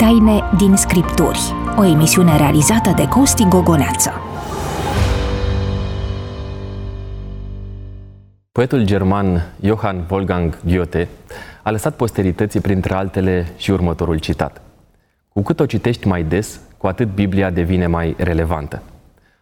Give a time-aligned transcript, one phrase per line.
[0.00, 1.38] Taine din Scripturi,
[1.76, 4.10] o emisiune realizată de Costi Gogoneață.
[8.52, 11.08] Poetul german Johann Wolfgang Goethe
[11.62, 14.60] a lăsat posterității printre altele și următorul citat.
[15.28, 18.82] Cu cât o citești mai des, cu atât Biblia devine mai relevantă.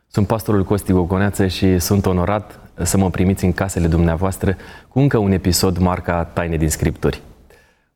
[0.07, 4.57] Sunt pastorul Costi Gogoneață și sunt onorat să mă primiți în casele dumneavoastră
[4.89, 7.23] cu încă un episod marca Taine din Scripturi.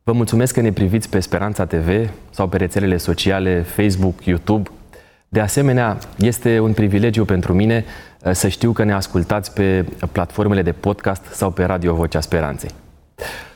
[0.05, 4.69] Vă mulțumesc că ne priviți pe Speranța TV sau pe rețelele sociale Facebook, YouTube.
[5.29, 7.85] De asemenea, este un privilegiu pentru mine
[8.23, 12.69] uh, să știu că ne ascultați pe platformele de podcast sau pe Radio Vocea Speranței.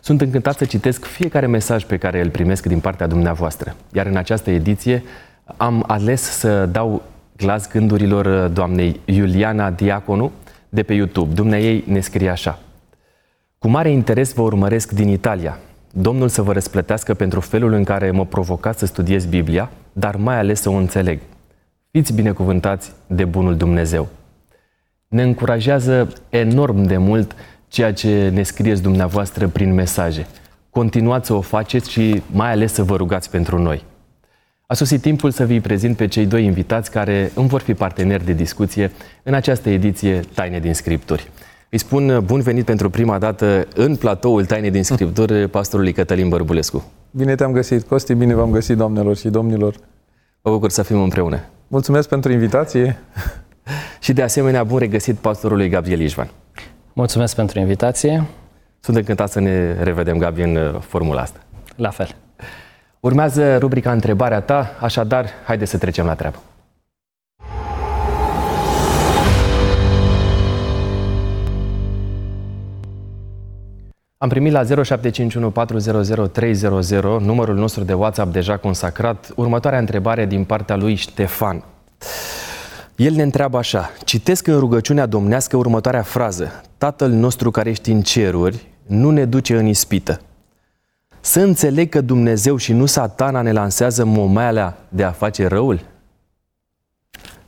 [0.02, 3.76] Sunt încântat să citesc fiecare mesaj pe care îl primesc din partea dumneavoastră.
[3.94, 5.04] Iar în această ediție
[5.58, 7.02] am ales să dau
[7.38, 10.32] glas gândurilor uh, doamnei Iuliana Diaconu
[10.70, 11.34] de pe YouTube.
[11.34, 12.60] Dumnea ei ne scrie așa.
[13.60, 15.58] Cu mare interes vă urmăresc din Italia,
[15.92, 20.38] Domnul să vă răsplătească pentru felul în care mă provocați să studiez Biblia, dar mai
[20.38, 21.20] ales să o înțeleg.
[21.92, 24.08] Fiți binecuvântați de bunul Dumnezeu.
[25.08, 27.36] Ne încurajează enorm de mult
[27.68, 30.28] ceea ce ne scrieți dumneavoastră prin mesaje.
[30.70, 33.84] Continuați să o faceți și mai ales să vă rugați pentru noi.
[34.68, 38.26] A sosit timpul să vi prezint pe cei doi invitați care îmi vor fi parteneri
[38.26, 38.92] de discuție
[39.24, 41.30] în această ediție Taine din Scripturi.
[41.70, 46.30] Îi spun uh, bun venit pentru prima dată în platoul Taine din Scripturi pastorului Cătălin
[46.30, 46.92] Bărbulescu.
[47.12, 49.76] Bine te-am găsit, Costi, bine v-am găsit, doamnelor și domnilor.
[50.42, 51.40] Mă bucur să fim împreună.
[51.68, 53.00] Mulțumesc pentru invitație.
[54.00, 56.30] și de asemenea, bun regăsit pastorului Gabriel Ișvan.
[56.94, 58.24] Mulțumesc pentru invitație.
[58.80, 61.40] Sunt încântat să ne revedem, Gabi, în uh, formula asta.
[61.76, 62.16] La fel.
[63.00, 66.38] Urmează rubrica Întrebarea ta, așadar, haide să trecem la treabă.
[74.20, 74.68] Am primit la 0751400300
[77.20, 81.64] numărul nostru de WhatsApp deja consacrat, următoarea întrebare din partea lui Ștefan.
[82.96, 86.62] El ne întreabă așa, citesc în rugăciunea domnească următoarea frază.
[86.78, 90.22] Tatăl nostru care ești în ceruri nu ne duce în ispită.
[91.20, 95.80] Să înțeleg că Dumnezeu și nu satana ne lansează momeala de a face răul?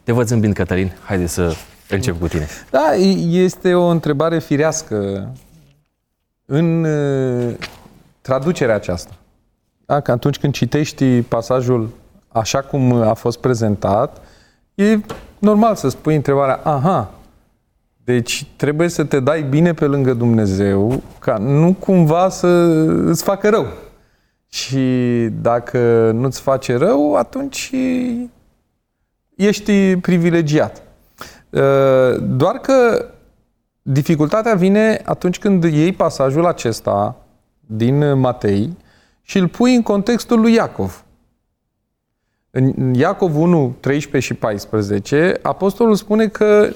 [0.04, 0.92] Te văd zâmbind, Cătălin.
[1.04, 1.56] Haide să
[1.90, 2.48] încep cu tine.
[2.70, 2.94] Da,
[3.30, 5.28] este o întrebare firească
[6.52, 7.56] în uh,
[8.22, 9.12] traducerea aceasta.
[9.86, 10.00] Da?
[10.00, 11.90] Că atunci când citești pasajul
[12.28, 14.22] așa cum a fost prezentat,
[14.76, 15.00] e
[15.40, 17.14] normal să spui întrebarea, aha,
[18.04, 22.48] deci trebuie să te dai bine pe lângă Dumnezeu ca nu cumva să
[23.06, 23.68] îți facă rău.
[24.48, 24.78] Și
[25.42, 27.72] dacă nu-ți face rău, atunci
[29.36, 30.82] ești privilegiat.
[31.50, 31.62] Uh,
[32.22, 33.06] doar că
[33.92, 37.16] Dificultatea vine atunci când iei pasajul acesta
[37.60, 38.78] din Matei
[39.22, 41.04] și îl pui în contextul lui Iacov.
[42.52, 46.70] În Iacov 1, 13 și 14, apostolul spune că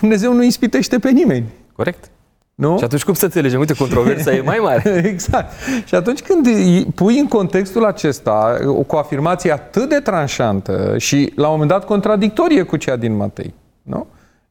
[0.00, 1.52] Dumnezeu nu ispitește pe nimeni.
[1.72, 2.10] Corect.
[2.54, 2.78] Nu?
[2.78, 3.58] Și atunci cum să înțelegem?
[3.58, 5.02] Uite, controversa e mai mare.
[5.12, 5.52] exact.
[5.84, 6.46] Și atunci când
[6.94, 11.84] pui în contextul acesta cu o afirmație atât de tranșantă și la un moment dat
[11.84, 14.06] contradictorie cu cea din Matei, nu?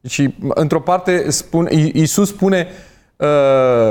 [0.08, 2.66] Și într-o parte spune, Iisus spune
[3.16, 3.26] uh,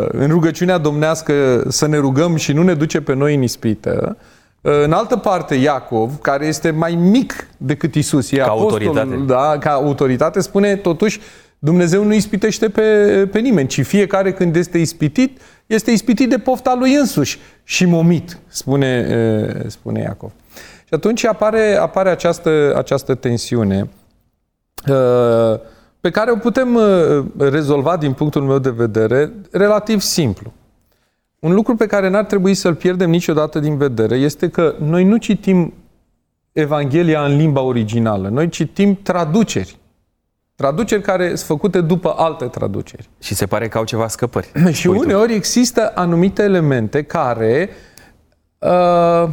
[0.08, 4.18] în rugăciunea domnească să ne rugăm și nu ne duce pe noi în ispită.
[4.62, 9.24] Uh, în altă parte, Iacov, care este mai mic decât Isus, e ca apostol, autoritate.
[9.25, 11.20] Da, ca autoritate, spune totuși
[11.59, 16.75] Dumnezeu nu ispitește pe, pe nimeni, ci fiecare când este ispitit, este ispitit de pofta
[16.75, 19.08] lui însuși și momit, spune,
[19.58, 20.31] uh, spune Iacov.
[20.84, 23.90] Și atunci apare, apare această, această tensiune.
[24.88, 25.59] Uh,
[26.06, 30.54] pe care o putem uh, rezolva din punctul meu de vedere relativ simplu.
[31.40, 35.18] Un lucru pe care n-ar trebui să-l pierdem niciodată din vedere este că noi nu
[35.18, 35.74] citim
[36.52, 38.28] Evanghelia în limba originală.
[38.28, 39.78] Noi citim traduceri.
[40.56, 43.10] Traduceri care sunt făcute după alte traduceri.
[43.20, 44.52] Și se pare că au ceva scăpări.
[44.80, 45.36] și uneori tu.
[45.36, 47.69] există anumite elemente care
[48.60, 49.30] uh,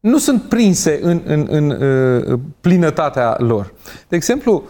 [0.00, 3.72] nu sunt prinse în, în, în uh, plinătatea lor.
[4.08, 4.64] De exemplu,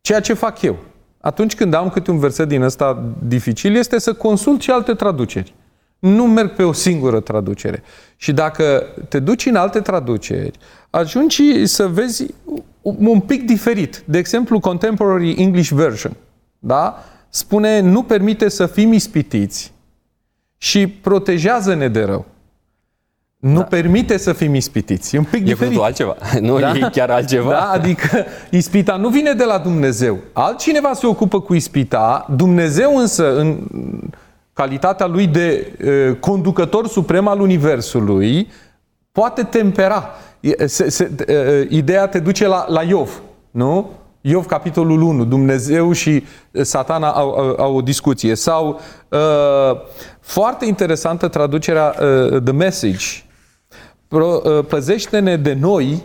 [0.00, 0.78] Ceea ce fac eu,
[1.20, 5.54] atunci când am câte un verset din ăsta dificil, este să consult și alte traduceri.
[5.98, 7.82] Nu merg pe o singură traducere.
[8.16, 10.58] Și dacă te duci în alte traduceri,
[10.90, 12.26] ajungi să vezi
[12.82, 14.02] un pic diferit.
[14.04, 16.16] De exemplu, Contemporary English Version,
[16.58, 17.04] da?
[17.28, 19.72] spune nu permite să fim ispitiți
[20.58, 22.26] și protejează-ne de rău
[23.40, 23.64] nu da.
[23.64, 25.14] permite să fim ispitiți.
[25.14, 25.78] E un pic e diferit.
[25.78, 26.16] E altceva.
[26.40, 26.72] Nu da?
[26.74, 27.50] e chiar altceva.
[27.50, 30.18] Da, adică ispita nu vine de la Dumnezeu.
[30.32, 33.58] Altcineva se ocupă cu ispita, Dumnezeu însă în
[34.52, 38.48] calitatea lui de uh, conducător suprem al Universului
[39.12, 40.10] poate tempera.
[40.64, 41.10] Se, se,
[41.68, 43.90] ideea te duce la, la Iov, nu?
[44.20, 48.34] Iov, capitolul 1, Dumnezeu și satana au, au, au o discuție.
[48.34, 49.18] Sau uh,
[50.20, 53.04] foarte interesantă traducerea uh, The Message.
[54.10, 56.02] Pro, uh, păzește-ne de noi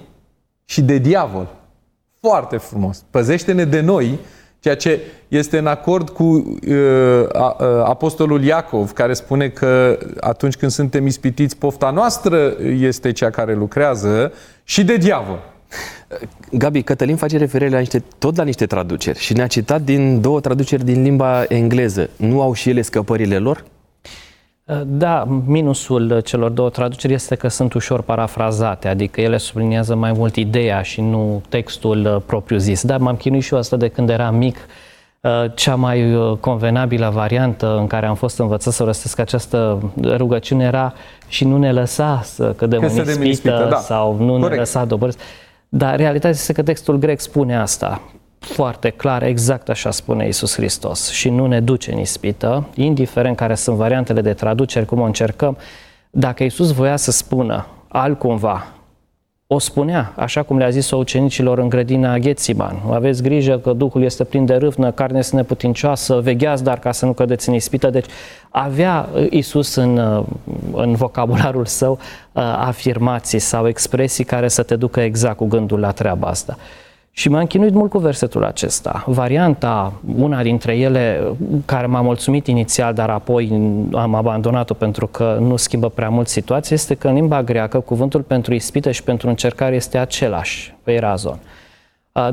[0.65, 1.47] și de diavol.
[2.19, 3.03] Foarte frumos.
[3.09, 4.19] Păzește-ne de noi,
[4.59, 10.71] ceea ce este în acord cu uh, uh, apostolul Iacov, care spune că atunci când
[10.71, 15.39] suntem ispitiți, pofta noastră este cea care lucrează și de diavol.
[16.61, 20.39] Gabi, Cătălin face referire la niște, tot la niște traduceri și ne-a citat din două
[20.39, 22.09] traduceri din limba engleză.
[22.15, 23.63] Nu au și ele scăpările lor?
[24.85, 30.35] Da, minusul celor două traduceri este că sunt ușor parafrazate, adică ele subliniază mai mult
[30.35, 32.83] ideea și nu textul uh, propriu zis.
[32.83, 34.57] Dar m-am chinuit și eu asta de când eram mic.
[35.21, 40.63] Uh, cea mai uh, convenabilă variantă în care am fost învățat să rostesc această rugăciune
[40.63, 40.93] era
[41.27, 43.75] și nu ne lăsa să cădem că în ispită, ispită da.
[43.75, 44.51] sau nu Corect.
[44.51, 45.17] ne lăsa dobărți.
[45.69, 48.01] Dar realitatea este că textul grec spune asta
[48.45, 53.55] foarte clar, exact așa spune Isus Hristos și nu ne duce în ispită, indiferent care
[53.55, 55.57] sunt variantele de traduceri, cum o încercăm,
[56.09, 58.67] dacă Isus voia să spună altcumva,
[59.47, 62.81] o spunea, așa cum le-a zis-o ucenicilor în grădina Ghețiban.
[62.91, 67.05] Aveți grijă că Duhul este plin de râvnă, carne este neputincioasă, vegheați dar ca să
[67.05, 67.89] nu cădeți în ispită.
[67.89, 68.05] Deci
[68.49, 70.23] avea Isus în,
[70.71, 71.91] în vocabularul său
[72.31, 76.57] uh, afirmații sau expresii care să te ducă exact cu gândul la treaba asta.
[77.17, 79.03] Și m-am chinuit mult cu versetul acesta.
[79.05, 81.21] Varianta, una dintre ele,
[81.65, 83.51] care m-a mulțumit inițial, dar apoi
[83.91, 88.21] am abandonat-o pentru că nu schimbă prea mult situația, este că în limba greacă cuvântul
[88.21, 91.39] pentru ispită și pentru încercare este același, pe razon.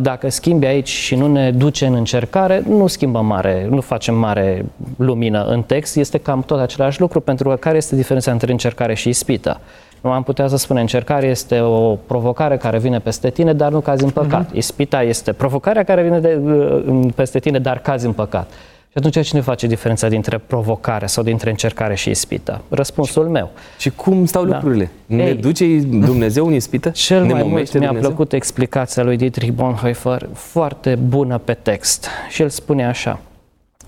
[0.00, 4.64] Dacă schimbi aici și nu ne duce în încercare, nu schimbăm mare, nu facem mare
[4.96, 8.94] lumină în text, este cam tot același lucru, pentru că care este diferența între încercare
[8.94, 9.61] și ispită?
[10.02, 13.81] Nu am putea să spunem, încercare este o provocare care vine peste tine, dar nu
[13.81, 14.50] cazi în păcat.
[14.50, 14.56] Uh-huh.
[14.56, 18.50] Ispita este provocarea care vine de, uh, peste tine, dar cazi în păcat.
[18.93, 22.60] Și atunci cine face diferența dintre provocare sau dintre încercare și ispită?
[22.69, 23.50] Răspunsul meu.
[23.78, 24.54] Și cum stau da.
[24.54, 24.90] lucrurile?
[25.06, 26.90] Ne Ei, duce Dumnezeu în ispită?
[27.06, 32.08] Cel ne mai mult mi-a plăcut explicația lui Dietrich Bonhoeffer, foarte bună pe text.
[32.28, 33.20] Și el spune așa,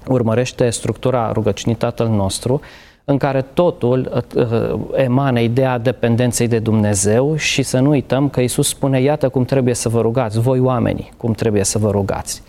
[0.06, 2.60] urmărește structura rugăciunii Tatăl nostru,
[3.04, 8.40] în care totul uh, uh, emană ideea dependenței de Dumnezeu și să nu uităm că
[8.40, 12.42] Isus spune, iată cum trebuie să vă rugați, voi oamenii, cum trebuie să vă rugați.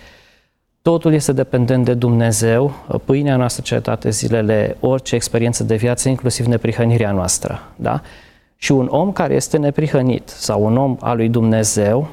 [0.82, 2.72] Totul este dependent de Dumnezeu,
[3.06, 7.62] pâinea noastră ce toate zilele, orice experiență de viață, inclusiv neprihănirea noastră.
[7.76, 8.02] Da?
[8.56, 12.08] Și un om care este neprihănit sau un om al lui Dumnezeu,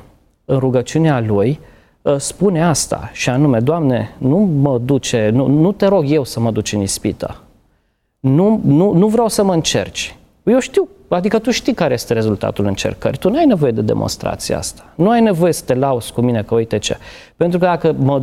[0.44, 1.60] în rugăciunea lui,
[2.02, 6.40] uh, spune asta și anume, Doamne, nu mă duce, nu, nu te rog eu să
[6.40, 7.41] mă duci în ispită,
[8.22, 10.16] nu, nu, nu vreau să mă încerci.
[10.42, 13.18] Eu știu, adică tu știi care este rezultatul încercării.
[13.18, 14.92] Tu nu ai nevoie de demonstrația asta.
[14.94, 16.96] Nu ai nevoie să te lauzi cu mine că uite ce.
[17.36, 18.22] Pentru că dacă mă,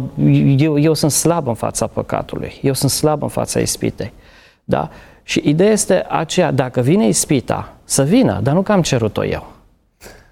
[0.57, 4.13] eu, eu sunt slab în fața păcatului, eu sunt slab în fața ispitei.
[4.63, 4.89] Da?
[5.23, 9.51] Și ideea este aceea, dacă vine ispita, să vină, dar nu că am cerut-o eu.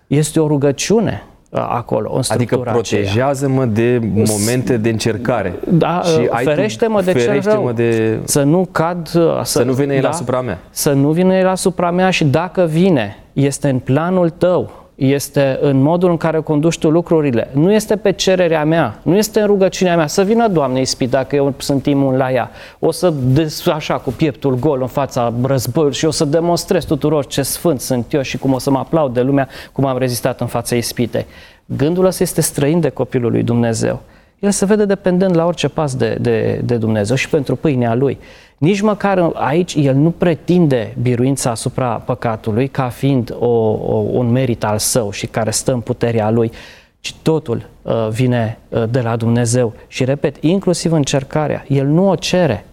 [0.08, 5.53] Este o rugăciune acolo, în Adică protejează-mă de momente de încercare.
[5.69, 7.71] Da, și ferește-mă de cel rău.
[7.71, 8.19] De...
[8.23, 9.07] Să nu cad...
[9.07, 10.59] Să, să nu vină da, asupra mea.
[10.69, 15.81] Să nu vină el asupra mea și dacă vine, este în planul tău, este în
[15.81, 17.49] modul în care conduci tu lucrurile.
[17.54, 20.07] Nu este pe cererea mea, nu este în rugăciunea mea.
[20.07, 22.51] Să vină, Doamne, ispit, dacă eu sunt imun la ea.
[22.80, 27.25] O să, des, așa, cu pieptul gol în fața războiului și o să demonstrez tuturor
[27.25, 30.42] ce sfânt sunt eu și cum o să mă aplaud de lumea, cum am rezistat
[30.42, 31.25] în fața ispitei.
[31.66, 34.01] Gândul ăsta este străin de copilul lui Dumnezeu.
[34.39, 38.17] El se vede dependent la orice pas de, de, de Dumnezeu și pentru pâinea lui.
[38.57, 44.63] Nici măcar aici el nu pretinde biruința asupra păcatului ca fiind o, o, un merit
[44.63, 46.51] al său și care stă în puterea lui,
[46.99, 49.73] ci totul uh, vine uh, de la Dumnezeu.
[49.87, 52.65] Și repet, inclusiv încercarea, el nu o cere.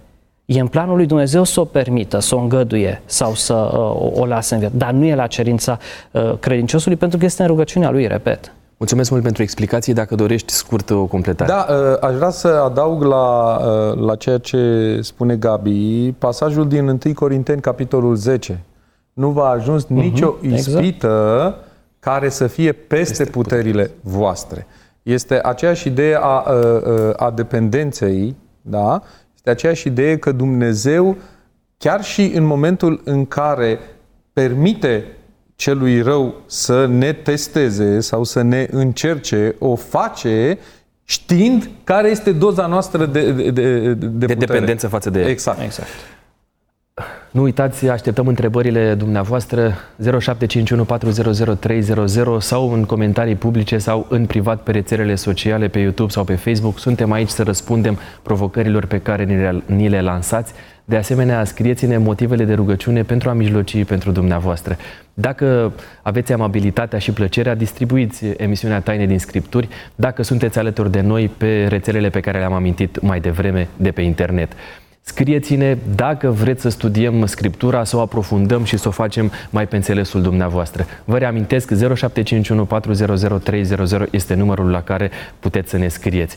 [0.45, 4.27] E în planul lui Dumnezeu să o permită, să o îngăduie sau să uh, o
[4.27, 5.79] lase în viață, dar nu e la cerința
[6.11, 8.53] uh, credinciosului pentru că este în rugăciunea lui, repet.
[8.77, 9.93] Mulțumesc mult pentru explicații.
[9.93, 11.51] Dacă dorești scurt o completare.
[11.51, 16.89] Da, uh, aș vrea să adaug la, uh, la ceea ce spune Gabi, pasajul din
[16.89, 18.65] 1 Corinteni, capitolul 10.
[19.13, 21.69] Nu va ajuns uh-huh, nicio ispită exact.
[21.99, 24.67] care să fie peste, peste puterile voastre.
[25.03, 29.03] Este aceeași idee a, a, uh, a dependenței, da?
[29.35, 31.17] Este aceeași idee că Dumnezeu,
[31.79, 33.79] chiar și în momentul în care
[34.33, 35.05] permite
[35.65, 40.59] celui rău să ne testeze sau să ne încerce, o face
[41.05, 45.29] știind care este doza noastră de, de, de, de, de dependență față de el.
[45.29, 45.61] Exact.
[45.63, 45.89] exact.
[47.31, 50.05] Nu uitați, așteptăm întrebările dumneavoastră 0751400300
[52.39, 56.79] sau în comentarii publice sau în privat pe rețelele sociale, pe YouTube sau pe Facebook.
[56.79, 59.25] Suntem aici să răspundem provocărilor pe care
[59.67, 60.53] ni le lansați.
[60.85, 64.77] De asemenea, scrieți-ne motivele de rugăciune pentru a mijloci pentru dumneavoastră.
[65.15, 65.73] Dacă
[66.03, 71.67] aveți amabilitatea și plăcerea, distribuiți emisiunea Taine din Scripturi dacă sunteți alături de noi pe
[71.69, 74.53] rețelele pe care le-am amintit mai devreme de pe internet.
[75.07, 79.77] Scrieți-ne dacă vreți să studiem Scriptura, să o aprofundăm și să o facem mai pe
[79.77, 80.87] înțelesul dumneavoastră.
[81.05, 81.77] Vă reamintesc, 0751400300
[84.11, 86.37] este numărul la care puteți să ne scrieți.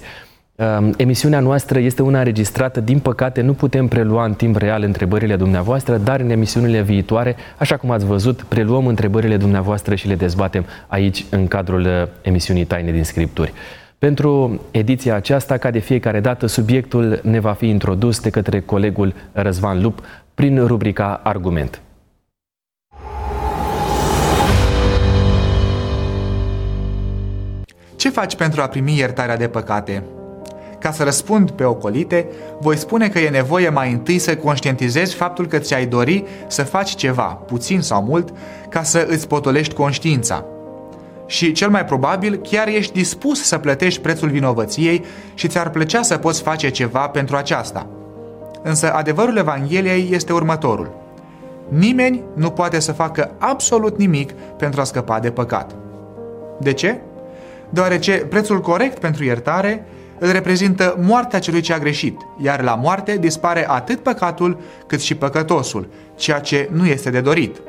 [0.55, 5.35] Ehm, emisiunea noastră este una înregistrată, din păcate nu putem prelua în timp real întrebările
[5.35, 10.65] dumneavoastră, dar în emisiunile viitoare, așa cum ați văzut, preluăm întrebările dumneavoastră și le dezbatem
[10.87, 13.53] aici în cadrul eh, emisiunii Taine din Scripturi.
[13.99, 19.13] Pentru ediția aceasta, ca de fiecare dată, subiectul ne va fi introdus de către colegul
[19.31, 20.01] Răzvan Lup
[20.33, 21.81] prin rubrica Argument.
[27.95, 30.03] Ce faci pentru a primi iertarea de păcate?
[30.79, 32.27] Ca să răspund pe ocolite,
[32.59, 36.95] voi spune că e nevoie mai întâi să conștientizezi faptul că ți-ai dori să faci
[36.95, 38.33] ceva, puțin sau mult,
[38.69, 40.45] ca să îți potolești conștiința–
[41.27, 46.17] și cel mai probabil chiar ești dispus să plătești prețul vinovăției și ți-ar plăcea să
[46.17, 47.87] poți face ceva pentru aceasta.
[48.63, 50.91] Însă adevărul Evangheliei este următorul.
[51.67, 55.75] Nimeni nu poate să facă absolut nimic pentru a scăpa de păcat.
[56.59, 57.01] De ce?
[57.69, 59.85] Deoarece prețul corect pentru iertare
[60.19, 65.15] îl reprezintă moartea celui ce a greșit, iar la moarte dispare atât păcatul cât și
[65.15, 67.61] păcătosul, ceea ce nu este de dorit.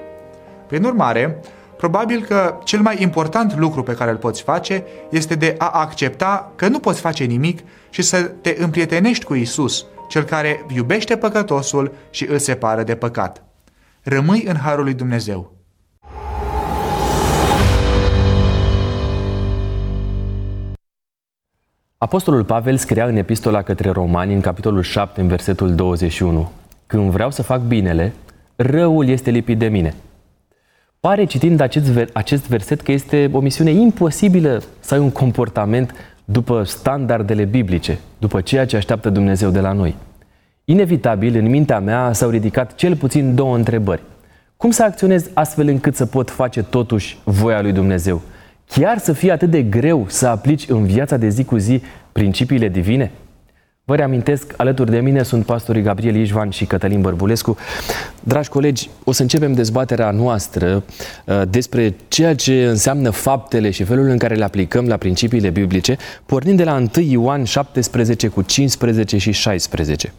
[0.66, 1.40] Prin urmare,
[1.78, 6.52] Probabil că cel mai important lucru pe care îl poți face este de a accepta
[6.56, 7.58] că nu poți face nimic
[7.90, 13.42] și să te împrietenești cu Isus, cel care iubește păcătosul și îl separă de păcat.
[14.02, 15.56] Rămâi în harul lui Dumnezeu.
[21.98, 26.50] Apostolul Pavel scria în epistola către romani, în capitolul 7, în versetul 21,
[26.86, 28.12] Când vreau să fac binele,
[28.56, 29.94] răul este lipit de mine–
[31.00, 36.62] Pare citind acest, acest verset că este o misiune imposibilă să ai un comportament după
[36.62, 39.96] standardele biblice, după ceea ce așteaptă Dumnezeu de la noi.
[40.64, 44.02] Inevitabil, în mintea mea s-au ridicat cel puțin două întrebări.
[44.56, 48.20] Cum să acționez astfel încât să pot face totuși voia lui Dumnezeu?
[48.66, 52.68] Chiar să fie atât de greu să aplici în viața de zi cu zi principiile
[52.68, 53.10] divine?
[53.88, 57.56] Vă reamintesc, alături de mine sunt pastorii Gabriel Ișvan și Cătălin Bărbulescu.
[58.24, 60.82] Dragi colegi, o să începem dezbaterea noastră
[61.26, 65.96] uh, despre ceea ce înseamnă faptele și felul în care le aplicăm la principiile biblice,
[66.26, 70.12] pornind de la 1 Ioan 17 cu 15 și 16.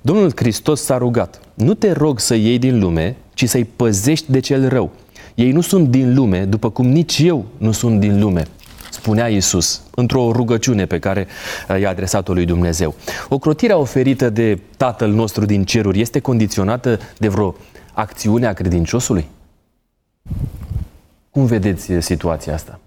[0.00, 4.38] Domnul Hristos s-a rugat, nu te rog să iei din lume, ci să-i păzești de
[4.38, 4.90] cel rău.
[5.34, 8.46] Ei nu sunt din lume, după cum nici eu nu sunt din lume
[8.96, 11.26] spunea Isus într-o rugăciune pe care
[11.68, 12.94] uh, i-a adresat-o lui Dumnezeu.
[13.28, 17.54] Ocrotirea oferită de Tatăl nostru din ceruri este condiționată de vreo
[17.92, 19.26] acțiune a credinciosului?
[21.30, 22.80] Cum vedeți uh, situația asta?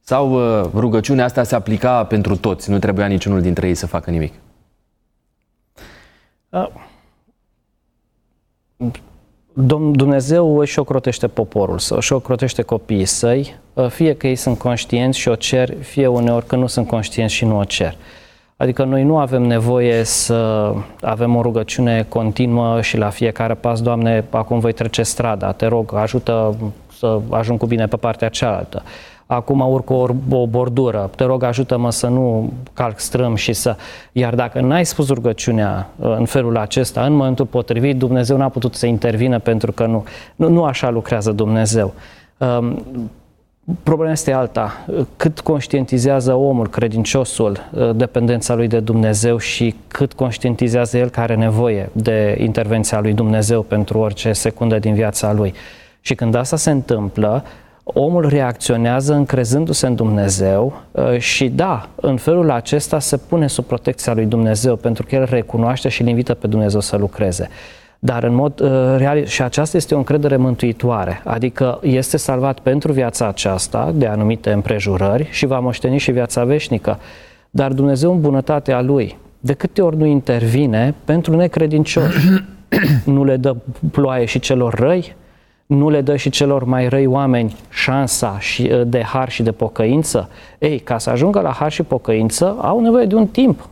[0.00, 4.10] Sau uh, rugăciunea asta se aplica pentru toți, nu trebuia niciunul dintre ei să facă
[4.10, 4.32] nimic?
[9.58, 14.58] Uh Dumnezeu își ocrotește poporul său, își ocrotește copiii săi, ă, fie că ei sunt
[14.58, 17.96] conștienți și o cer, fie uneori că nu sunt conștienți și nu o cer.
[18.56, 24.24] Adică noi nu avem nevoie să avem o rugăciune continuă și la fiecare pas, Doamne,
[24.30, 26.56] acum voi trece strada, te rog, ajută
[26.98, 28.82] să ajung cu bine pe partea cealaltă
[29.30, 33.76] acum urc o, o bordură, te rog ajută-mă să nu calc strâm și să...
[34.12, 38.74] Iar dacă n-ai spus rugăciunea uh, în felul acesta, în momentul potrivit, Dumnezeu n-a putut
[38.74, 40.04] să intervină pentru că nu,
[40.36, 41.94] nu, nu așa lucrează Dumnezeu.
[42.38, 42.82] Um,
[43.82, 44.84] Problema este alta.
[45.16, 51.34] Cât conștientizează omul, credinciosul, uh, dependența lui de Dumnezeu și cât conștientizează el că are
[51.34, 55.54] nevoie de intervenția lui Dumnezeu pentru orice secundă din viața lui.
[56.00, 57.44] Și când asta se întâmplă,
[57.94, 64.14] omul reacționează încrezându-se în Dumnezeu uh, și da, în felul acesta se pune sub protecția
[64.14, 67.48] lui Dumnezeu pentru că el recunoaște și îl invită pe Dumnezeu să lucreze.
[67.98, 72.92] Dar în mod uh, real, și aceasta este o încredere mântuitoare, adică este salvat pentru
[72.92, 76.98] viața aceasta de anumite împrejurări și va moșteni și viața veșnică.
[77.50, 82.28] Dar Dumnezeu în bunătatea Lui, de câte ori nu intervine pentru necredincioși,
[83.04, 83.56] nu le dă
[83.90, 85.16] ploaie și celor răi,
[85.68, 89.52] nu le dă și celor mai răi oameni șansa și, uh, de har și de
[89.52, 90.28] pocăință?
[90.58, 93.68] Ei, ca să ajungă la har și pocăință, au nevoie de un timp.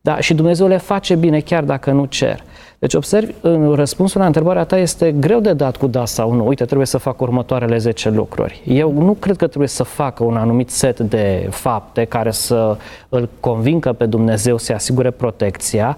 [0.00, 2.42] Da, și Dumnezeu le face bine chiar dacă nu cer.
[2.78, 6.46] Deci observi, în răspunsul la întrebarea ta este greu de dat cu da sau nu.
[6.46, 8.62] Uite, trebuie să fac următoarele 10 lucruri.
[8.64, 12.76] Eu nu cred că trebuie să facă un anumit set de fapte care să
[13.08, 15.96] îl convincă pe Dumnezeu să asigure protecția,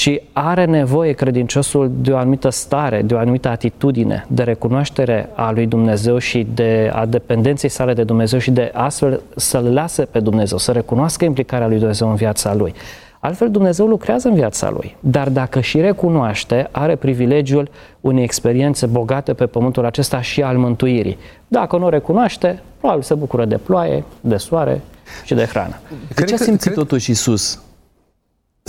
[0.00, 5.50] ci are nevoie credinciosul de o anumită stare, de o anumită atitudine, de recunoaștere a
[5.50, 10.20] lui Dumnezeu și de a dependenței sale de Dumnezeu și de astfel să-L lase pe
[10.20, 12.74] Dumnezeu, să recunoască implicarea lui Dumnezeu în viața lui.
[13.18, 19.32] Altfel Dumnezeu lucrează în viața lui, dar dacă și recunoaște, are privilegiul unei experiențe bogate
[19.32, 21.18] pe pământul acesta și al mântuirii.
[21.48, 24.80] Dacă nu recunoaște, probabil se bucură de ploaie, de soare
[25.24, 25.80] și de hrană.
[26.14, 26.74] De ce a simțit cred...
[26.74, 27.60] totuși Isus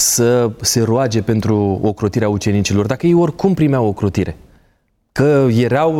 [0.02, 4.38] să se roage pentru ocrotirea ucenicilor, dacă ei oricum primeau ocrotire?
[5.12, 5.96] Că erau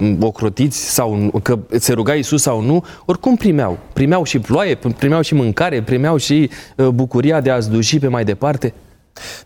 [0.00, 3.78] uh, ocrotiți sau că se ruga Isus sau nu, oricum primeau.
[3.92, 8.24] Primeau și ploaie, primeau și mâncare, primeau și uh, bucuria de a zduși pe mai
[8.24, 8.74] departe.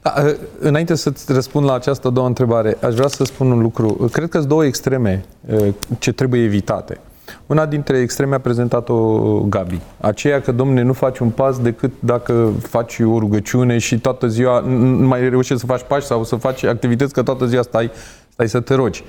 [0.02, 4.08] Da, uh, înainte să-ți răspund la această două întrebare, aș vrea să spun un lucru.
[4.12, 7.00] Cred că sunt două extreme uh, ce trebuie evitate.
[7.46, 8.94] Una dintre extreme a prezentat-o
[9.40, 9.80] Gabi.
[10.00, 14.60] Aceea că, domne, nu faci un pas decât dacă faci o rugăciune și toată ziua
[14.60, 17.90] nu mai reușești să faci pași sau să faci activități, că toată ziua stai,
[18.28, 19.04] stai să te rogi.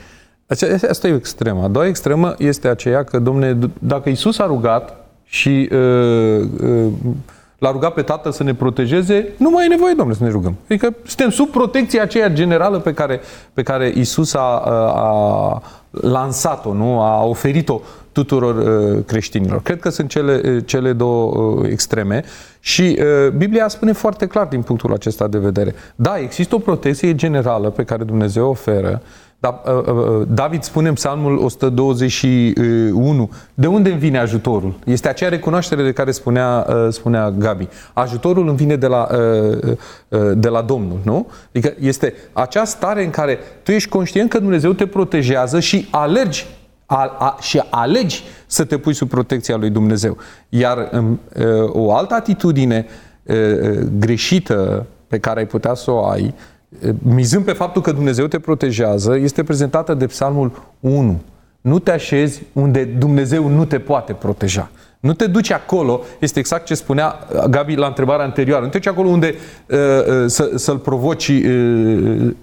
[0.90, 1.64] Asta e o extremă.
[1.64, 6.92] A doua extremă este aceea că, domne, dacă Isus a rugat și uh, uh,
[7.58, 10.56] l-a rugat pe Tatăl să ne protejeze, nu mai e nevoie, domnule, să ne rugăm.
[10.64, 13.20] Adică suntem sub protecția aceea generală pe care,
[13.54, 14.58] pe care Isus a,
[14.96, 17.02] a lansat-o, nu?
[17.02, 17.82] a oferit-o
[18.16, 19.62] tuturor uh, creștinilor.
[19.62, 22.24] Cred că sunt cele, uh, cele două uh, extreme
[22.60, 25.76] și uh, Biblia spune foarte clar din punctul acesta de vedere.
[25.96, 29.02] Da, există o protecție generală pe care Dumnezeu oferă,
[29.40, 34.74] dar uh, uh, David spune în Psalmul 121, de unde îmi vine ajutorul?
[34.86, 37.68] Este acea recunoaștere de care spunea, uh, spunea Gabi.
[37.94, 39.18] Ajutorul îmi vine de la, uh,
[40.08, 41.28] uh, de la Domnul, nu?
[41.50, 46.46] Adică este acea stare în care tu ești conștient că Dumnezeu te protejează și alergi
[46.86, 50.18] a, a, și alegi să te pui sub protecția lui Dumnezeu.
[50.50, 52.86] Iar um, uh, o altă atitudine
[53.24, 56.34] uh, uh, greșită pe care ai putea să o ai,
[56.88, 61.22] uh, mizând pe faptul că Dumnezeu te protejează, este prezentată de Psalmul 1.
[61.62, 64.70] Nu te așezi unde Dumnezeu nu te poate proteja.
[65.00, 67.20] Nu te duci acolo, este exact ce spunea
[67.50, 69.36] Gabi la întrebarea anterioară, nu te duci acolo unde
[69.70, 72.34] uh, uh, să, să-l provoci uh,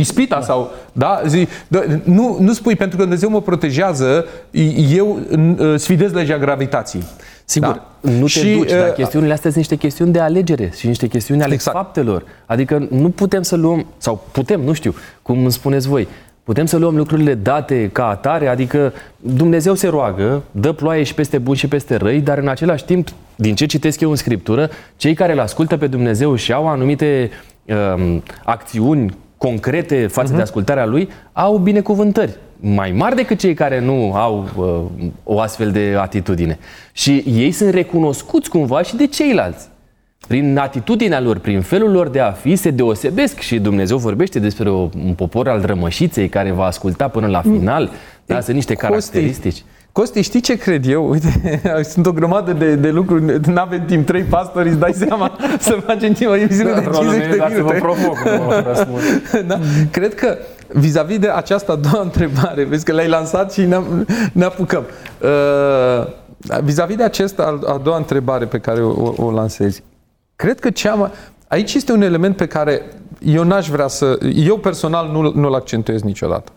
[0.00, 0.40] Ispita da.
[0.42, 1.20] sau, da?
[1.26, 4.24] Zi, da, nu, nu spui, pentru că Dumnezeu mă protejează,
[4.94, 5.18] eu
[5.58, 7.02] uh, sfidez legea gravitației.
[7.44, 8.10] Sigur, da?
[8.10, 11.06] nu te și, duci, dar uh, chestiunile astea sunt niște chestiuni de alegere și niște
[11.06, 11.76] chestiuni ale exact.
[11.76, 12.24] faptelor.
[12.46, 16.08] Adică nu putem să luăm, sau putem, nu știu, cum îmi spuneți voi,
[16.44, 21.38] putem să luăm lucrurile date ca atare, adică Dumnezeu se roagă, dă ploaie și peste
[21.38, 25.14] buni și peste răi, dar în același timp, din ce citesc eu în Scriptură, cei
[25.14, 27.30] care îl ascultă pe Dumnezeu și au anumite
[27.64, 29.16] um, acțiuni
[29.48, 30.30] concrete față uh-huh.
[30.30, 30.42] de mhm.
[30.42, 35.96] ascultarea lui, au binecuvântări mai mari decât cei care nu au uh, o astfel de
[35.98, 36.58] atitudine.
[36.92, 39.68] Și ei sunt recunoscuți cumva și de ceilalți.
[40.26, 44.70] Prin atitudinea lor, prin felul lor de a fi, se deosebesc și Dumnezeu vorbește despre
[44.70, 47.58] o, un popor al drămășiței care va asculta până la mm.
[47.58, 47.90] final.
[48.26, 49.64] Da, sunt niște caracteristici.
[49.92, 51.08] Costi, știi ce cred eu?
[51.10, 51.60] Uite,
[51.92, 55.72] sunt o grămadă de, de lucruri, nu avem timp, trei pastori, îți dai seama să
[55.72, 57.54] facem timp o emisiune de 50 de minute.
[57.54, 58.18] Să vă provoc,
[59.48, 59.58] da?
[59.90, 63.80] Cred că vis-a-vis de această a doua întrebare, vezi că le-ai lansat și ne,
[64.32, 64.84] ne apucăm.
[65.20, 66.06] Uh,
[66.62, 69.82] vis-a-vis de această a, a doua întrebare pe care o, o lansezi,
[70.36, 71.10] cred că cea mai...
[71.48, 72.82] Aici este un element pe care
[73.18, 74.18] eu n-aș vrea să...
[74.34, 76.52] Eu personal nu, nu-l accentuez niciodată.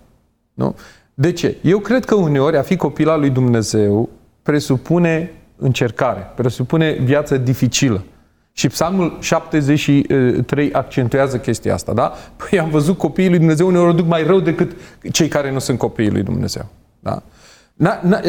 [0.54, 0.76] Nu?
[1.14, 1.56] De ce?
[1.62, 4.10] Eu cred că uneori a fi copil al lui Dumnezeu
[4.44, 8.04] presupune încercare, presupune viață dificilă.
[8.54, 12.14] Și Psalmul 73 accentuează chestia asta, da?
[12.36, 14.72] Păi am văzut copiii lui Dumnezeu uneori o duc mai rău decât
[15.12, 16.66] cei care nu sunt copiii lui Dumnezeu.
[17.00, 17.24] Da?
[17.74, 18.20] Na, na,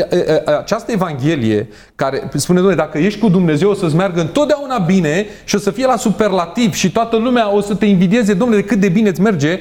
[0.59, 5.55] această Evanghelie care spune, Doamne, dacă ești cu Dumnezeu o să-ți meargă întotdeauna bine și
[5.55, 8.81] o să fie la superlativ și toată lumea o să te invidieze, Domnule, de cât
[8.81, 9.59] de bine îți merge,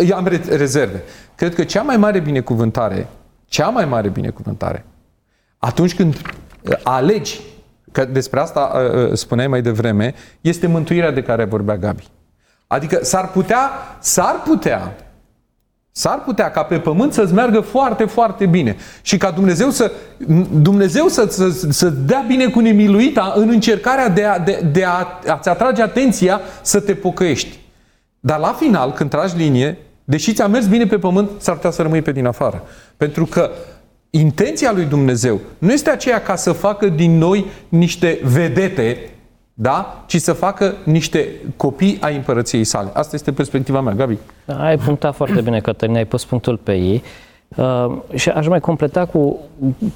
[0.00, 1.02] eu am rezerve.
[1.34, 3.08] Cred că cea mai mare binecuvântare,
[3.44, 4.84] cea mai mare binecuvântare,
[5.58, 7.40] atunci când uh, alegi,
[7.92, 12.08] că despre asta uh, uh, spuneai mai devreme, este mântuirea de care vorbea Gabi.
[12.66, 14.96] Adică s-ar putea, s-ar putea,
[15.92, 19.92] s-ar putea ca pe pământ să-ți meargă foarte, foarte bine și ca Dumnezeu să,
[20.52, 25.06] Dumnezeu să, să, să dea bine cu nemiluita în încercarea de, a, de, de a,
[25.26, 27.61] a-ți atrage atenția să te pocăiești.
[28.24, 31.82] Dar la final, când tragi linie, deși ți-a mers bine pe pământ, s-ar putea să
[31.82, 32.62] rămâi pe din afară.
[32.96, 33.50] Pentru că
[34.10, 38.98] intenția lui Dumnezeu nu este aceea ca să facă din noi niște vedete
[39.54, 40.04] da?
[40.06, 42.90] ci să facă niște copii ai împărăției sale.
[42.92, 44.18] Asta este perspectiva mea, Gabi.
[44.44, 46.94] Da, ai punctat foarte bine, Cătălina, ai pus punctul pe ei.
[46.94, 47.31] Uh,
[48.14, 49.38] și aș mai completa cu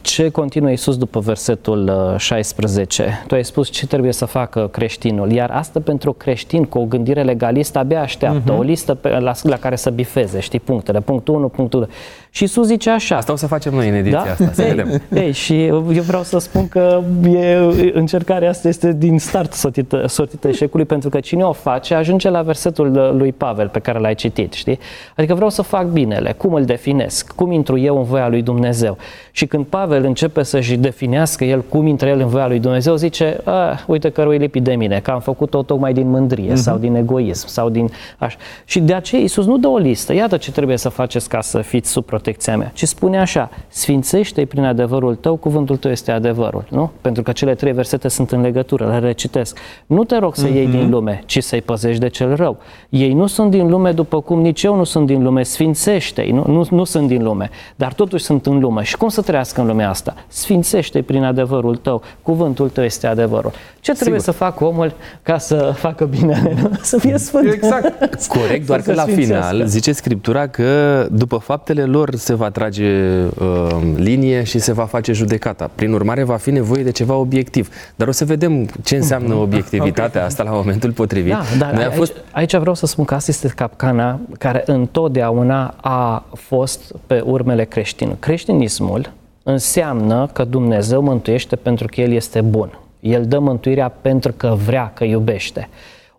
[0.00, 3.24] ce continuă Iisus după versetul uh, 16.
[3.26, 7.22] Tu ai spus ce trebuie să facă creștinul, iar asta pentru creștin cu o gândire
[7.22, 8.58] legalistă abia așteaptă, uh-huh.
[8.58, 11.88] o listă pe, la, la care să bifeze, știi, punctele, punctul 1, punctul 2.
[12.36, 13.16] Și Iisus zice așa.
[13.16, 14.30] Asta o să facem noi în ediția Da?
[14.30, 15.02] asta, să Ei, vedem.
[15.14, 17.56] ei, și eu vreau să spun că e,
[17.92, 22.42] încercarea asta este din start sortită, sortită eșecului, pentru că cine o face ajunge la
[22.42, 24.78] versetul lui Pavel pe care l-ai citit, știi?
[25.16, 28.96] Adică vreau să fac binele, cum îl definesc, cum intru eu în voia lui Dumnezeu.
[29.30, 33.40] Și când Pavel începe să-și definească el cum intră el în voia lui Dumnezeu, zice,
[33.44, 36.54] ah, uite că rău lipi de mine, că am făcut-o tocmai din mândrie uh-huh.
[36.54, 38.36] sau din egoism sau din așa.
[38.64, 41.58] Și de aceea Iisus nu dă o listă, iată ce trebuie să faceți ca să
[41.60, 46.64] fiți sub protecția mea, ci spune așa, sfințește-i prin adevărul tău, cuvântul tău este adevărul,
[46.68, 46.90] nu?
[47.00, 49.58] Pentru că cele trei versete sunt în legătură, le recitesc.
[49.86, 50.54] Nu te rog să uh-huh.
[50.54, 52.58] iei din lume, ci să-i păzești de cel rău.
[52.88, 56.44] Ei nu sunt din lume după cum nici eu nu sunt din lume, sfințește-i, nu,
[56.46, 58.82] nu, nu sunt din lume, dar totuși sunt în lume.
[58.82, 60.14] Și cum să trăiască în lumea asta?
[60.28, 63.52] Sfințește-i prin adevărul tău, cuvântul tău este adevărul.
[63.80, 64.34] Ce trebuie Sigur.
[64.34, 66.56] să facă omul ca să facă bine?
[66.62, 66.70] nu?
[66.82, 67.52] Să fie sfânt.
[67.52, 68.26] Exact.
[68.38, 69.50] Corect, doar Să că se la sfințească.
[69.50, 74.84] final zice Scriptura că după faptele lor se va trage uh, linie și se va
[74.84, 75.70] face judecata.
[75.74, 77.68] Prin urmare, va fi nevoie de ceva obiectiv.
[77.96, 81.32] Dar o să vedem ce înseamnă obiectivitatea asta la momentul potrivit.
[81.32, 84.62] Da, dar Noi am aici, fost aici vreau să spun că asta este capcana care
[84.66, 88.16] întotdeauna a fost pe urmele creștin.
[88.18, 92.78] Creștinismul înseamnă că Dumnezeu mântuiește pentru că El este bun.
[93.00, 95.68] El dă mântuirea pentru că vrea, că iubește.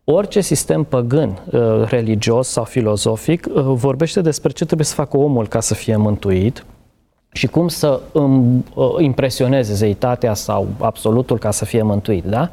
[0.10, 5.48] Orice sistem păgân, uh, religios sau filozofic, uh, vorbește despre ce trebuie să facă omul
[5.48, 6.66] ca să fie mântuit,
[7.32, 12.50] și cum să îm, uh, impresioneze zeitatea sau absolutul ca să fie mântuit, da?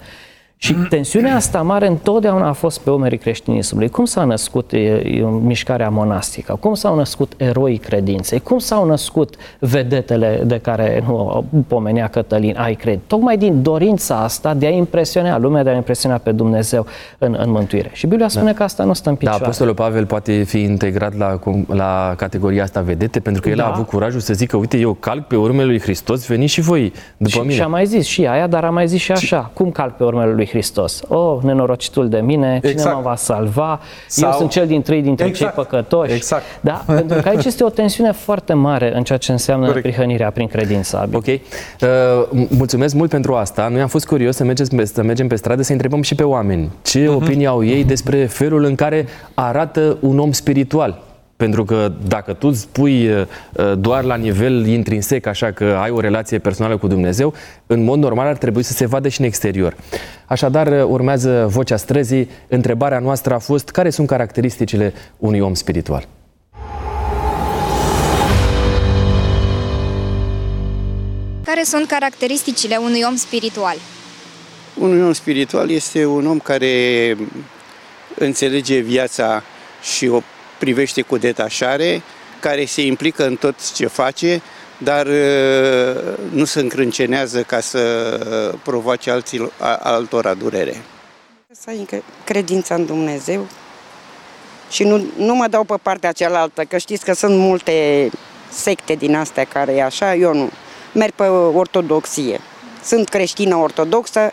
[0.64, 3.88] Și tensiunea asta mare întotdeauna a fost pe umerii creștinismului.
[3.88, 6.56] Cum s-a născut e, e, mișcarea monastică?
[6.60, 8.40] Cum s-au născut eroii credinței?
[8.40, 12.98] Cum s-au născut vedetele de care nu pomenea Cătălin, ai cred?
[13.06, 16.86] Tocmai din dorința asta de a impresiona lumea, de a impresiona pe Dumnezeu
[17.18, 17.90] în, în mântuire.
[17.92, 19.42] Și Biblia spune că asta nu stă în Da, picioare.
[19.42, 23.64] Apostolul Pavel poate fi integrat la, la categoria asta vedete, pentru că el Da.
[23.64, 26.92] a avut curajul să zică, uite, eu calc pe urmele lui Hristos, veniți și voi
[27.16, 27.52] după și, mine.
[27.52, 30.04] și a mai zis și aia, dar a mai zis și așa, cum calc pe
[30.04, 31.02] urmele lui Hristos?
[31.08, 32.94] Oh, nenorocitul de mine, cine Exact.
[32.94, 33.80] mă va salva?
[34.08, 35.54] Sau- Eu sunt cel din trei dintre Exact.
[35.54, 36.12] cei păcătoși.
[36.12, 36.42] Exact.
[36.60, 36.82] Da?
[36.94, 39.82] Pentru că aici este o tensiune foarte mare în ceea ce înseamnă Corect.
[39.86, 40.98] prihănirea prin credință.
[40.98, 41.16] Abi.
[41.16, 41.26] Ok.
[41.26, 41.38] Uh,
[42.48, 43.68] mulțumesc mult pentru asta.
[43.68, 46.22] Noi am fost curios să mergem, pe, să mergem pe stradă să întrebăm și pe
[46.22, 47.14] oameni ce Mhm.
[47.14, 51.02] opinie au ei despre felul în care arată un om spiritual.
[51.36, 53.26] Pentru că dacă tu spui uh,
[53.78, 57.34] doar la nivel intrinsec, așa că ai o relație personală cu Dumnezeu,
[57.66, 59.76] în mod normal ar trebui să se vadă și în exterior.
[60.26, 62.28] Așadar, uh, urmează vocea străzii.
[62.48, 66.06] Întrebarea noastră a fost care sunt caracteristicile unui om spiritual?
[71.44, 73.76] Care sunt caracteristicile unui om spiritual?
[74.78, 77.16] Un om spiritual este un om care
[78.18, 79.42] înțelege viața
[79.82, 80.20] și o
[80.64, 82.02] privește cu detașare,
[82.40, 84.40] care se implică în tot ce face,
[84.78, 87.80] dar uh, nu se încrâncenează ca să
[88.62, 90.82] provoace alții, a- altora durere.
[91.50, 93.46] Să ai încre- credința în Dumnezeu
[94.70, 98.10] și nu, nu mă dau pe partea cealaltă, că știți că sunt multe
[98.50, 100.50] secte din astea care e așa, eu nu.
[100.92, 101.22] Merg pe
[101.54, 102.40] ortodoxie.
[102.84, 104.32] Sunt creștină ortodoxă,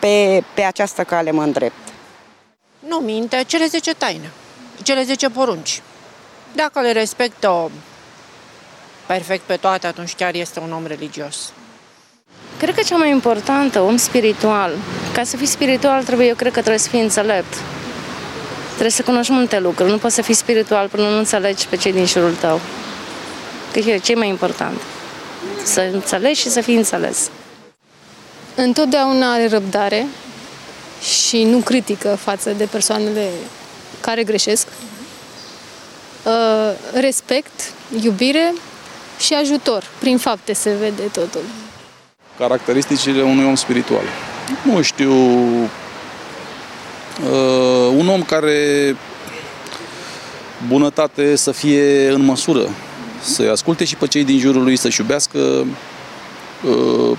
[0.00, 1.74] pe, pe această cale mă îndrept.
[2.88, 4.30] Nu minte, cele 10 taine,
[4.82, 5.82] cele 10 porunci.
[6.52, 7.70] Dacă le respectă
[9.06, 11.52] perfect pe toate, atunci chiar este un om religios.
[12.58, 14.72] Cred că cea mai importantă, om spiritual.
[15.12, 17.54] Ca să fii spiritual, trebuie, eu cred că trebuie să fii înțelept.
[18.70, 19.90] Trebuie să cunoști multe lucruri.
[19.90, 22.60] Nu poți să fii spiritual până nu înțelegi pe cei din jurul tău.
[23.72, 24.80] Cred că e ce mai important.
[25.64, 27.30] Să înțelegi și să fii înțeles.
[28.54, 30.06] întotdeauna are răbdare
[31.02, 33.28] și nu critică față de persoanele
[34.04, 34.66] care greșesc.
[36.24, 36.32] Uh,
[37.00, 38.54] Respect, iubire
[39.18, 39.84] și ajutor.
[39.98, 41.42] Prin fapte se vede totul.
[42.38, 44.04] caracteristicile unui om spiritual.
[44.62, 45.12] Nu știu,
[47.22, 48.96] uh, un om care
[50.68, 52.68] bunătate să fie în măsură
[53.24, 57.18] să-i asculte și pe cei din jurul lui, să-și iubească uh,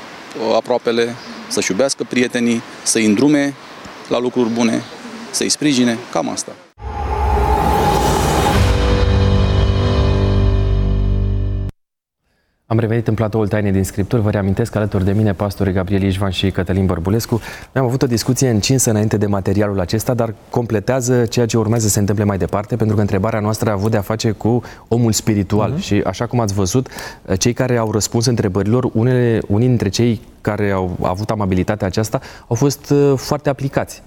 [0.55, 1.15] aproapele,
[1.47, 3.53] să-și iubească prietenii, să-i îndrume
[4.07, 4.83] la lucruri bune,
[5.31, 6.51] să-i sprijine, cam asta.
[12.67, 14.21] Am revenit în platoul Taine din Scripturi.
[14.21, 17.33] Vă reamintesc alături de mine pastorii Gabriel Ișvan și Cătălin Bărbulescu.
[17.71, 21.87] Noi am avut o discuție încinsă înainte de materialul acesta, dar completează ceea ce urmează
[21.87, 24.61] să se întâmple mai departe, pentru că întrebarea noastră a avut de a face cu
[24.87, 25.73] omul spiritual.
[25.73, 25.83] Uh-huh.
[25.83, 26.87] Și așa cum ați văzut,
[27.37, 32.55] cei care au răspuns întrebărilor, unele, unii dintre cei care au avut amabilitatea aceasta au
[32.55, 34.01] fost uh, foarte aplicați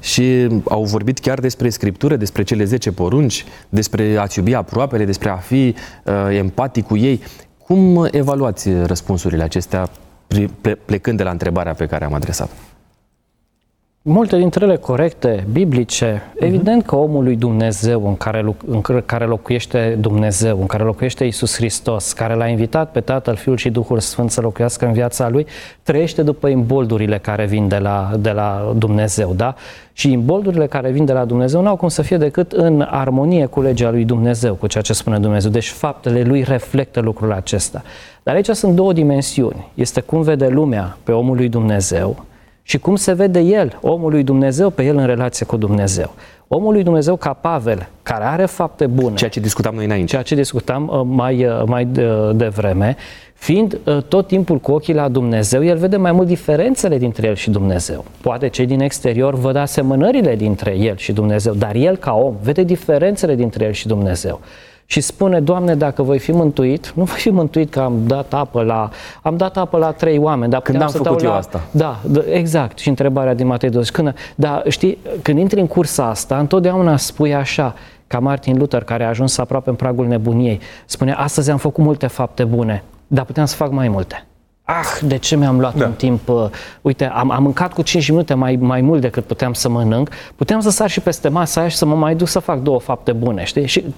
[0.00, 5.28] și au vorbit chiar despre scriptură, despre cele 10 porunci, despre a-ți iubi aproapele, despre
[5.28, 5.74] a fi
[6.04, 7.20] uh, empatic cu ei.
[7.66, 9.88] Cum evaluați răspunsurile acestea
[10.84, 12.73] plecând de la întrebarea pe care am adresat-o?
[14.06, 16.22] Multe dintre ele corecte, biblice.
[16.22, 16.44] Uh-huh.
[16.44, 21.56] Evident că omul lui Dumnezeu în care, în care locuiește Dumnezeu, în care locuiește Isus
[21.56, 25.46] Hristos, care l-a invitat pe Tatăl, Fiul și Duhul Sfânt să locuiască în viața lui,
[25.82, 29.54] trăiește după imboldurile care vin de la, de la Dumnezeu, da?
[29.92, 33.46] Și imboldurile care vin de la Dumnezeu nu au cum să fie decât în armonie
[33.46, 35.50] cu legea lui Dumnezeu, cu ceea ce spune Dumnezeu.
[35.50, 37.82] Deci faptele lui reflectă lucrul acesta.
[38.22, 39.70] Dar aici sunt două dimensiuni.
[39.74, 42.24] Este cum vede lumea pe omul lui Dumnezeu,
[42.66, 46.14] și cum se vede el, omul lui Dumnezeu, pe el în relație cu Dumnezeu.
[46.48, 49.14] Omul lui Dumnezeu ca Pavel, care are fapte bune.
[49.14, 50.10] Ceea ce discutam noi înainte.
[50.10, 52.96] Ceea ce discutam uh, mai, uh, mai uh, devreme,
[53.34, 57.50] fiind tot timpul cu ochii la Dumnezeu, el vede mai mult diferențele dintre el și
[57.50, 58.04] Dumnezeu.
[58.20, 62.62] Poate cei din exterior văd asemănările dintre el și Dumnezeu, dar el ca om vede
[62.62, 64.40] diferențele dintre el și Dumnezeu
[64.86, 68.62] și spune, Doamne, dacă voi fi mântuit, nu voi fi mântuit că am dat apă
[68.62, 68.90] la,
[69.22, 70.50] am dat apă la trei oameni.
[70.50, 71.60] Dar când am să făcut eu la, asta?
[71.70, 72.78] Da, exact.
[72.78, 73.92] Și întrebarea din Matei 20.
[73.92, 77.74] Când, dar știi, când intri în cursa asta, întotdeauna spui așa,
[78.06, 82.06] ca Martin Luther, care a ajuns aproape în pragul nebuniei, spune, astăzi am făcut multe
[82.06, 84.26] fapte bune, dar puteam să fac mai multe.
[84.62, 85.86] Ah, de ce mi-am luat da.
[85.86, 86.46] un timp, uh,
[86.80, 90.60] uite, am, am mâncat cu 5 minute mai, mai mult decât puteam să mănânc, puteam
[90.60, 93.12] să sar și peste masa aia și să mă mai duc să fac două fapte
[93.12, 93.66] bune, știi?
[93.66, 93.92] Și Uh,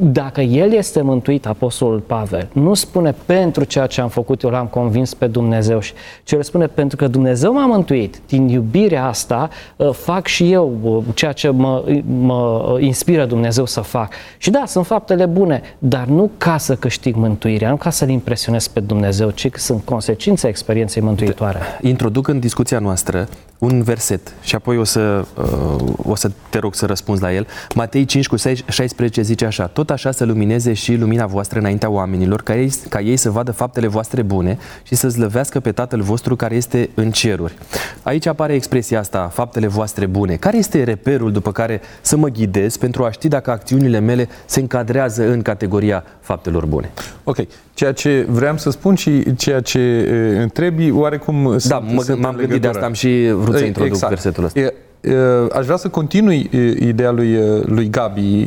[0.00, 4.66] dacă el este mântuit, Apostolul Pavel, nu spune pentru ceea ce am făcut, eu l-am
[4.66, 5.80] convins pe Dumnezeu,
[6.24, 8.20] ci el spune pentru că Dumnezeu m-a mântuit.
[8.26, 11.84] Din iubirea asta uh, fac și eu uh, ceea ce mă,
[12.20, 14.12] mă inspiră Dumnezeu să fac.
[14.38, 18.68] Și da, sunt faptele bune, dar nu ca să câștig mântuirea, nu ca să-L impresionez
[18.68, 21.58] pe Dumnezeu, ci că sunt consecințe experienței mântuitoare.
[21.80, 25.24] Introduc în discuția noastră un verset și apoi o să,
[26.02, 27.46] o să te rog să răspunzi la el.
[27.74, 31.90] Matei 5 cu 16 zice zice așa, tot așa să lumineze și lumina voastră înaintea
[31.90, 36.00] oamenilor, ca ei, ca ei să vadă faptele voastre bune și să zlăvească pe Tatăl
[36.00, 37.54] vostru care este în ceruri.
[38.02, 40.34] Aici apare expresia asta, faptele voastre bune.
[40.34, 44.60] Care este reperul după care să mă ghidez pentru a ști dacă acțiunile mele se
[44.60, 46.90] încadrează în categoria faptelor bune?
[47.24, 47.38] Ok.
[47.74, 52.60] Ceea ce vreau să spun și ceea ce e, întrebi, oarecum Da, sunt, m-am gândit
[52.60, 54.12] de asta, am și vrut să introduc exact.
[54.12, 54.60] versetul ăsta.
[54.60, 54.74] E,
[55.52, 58.46] aș vrea să continui ideea lui, lui Gabi,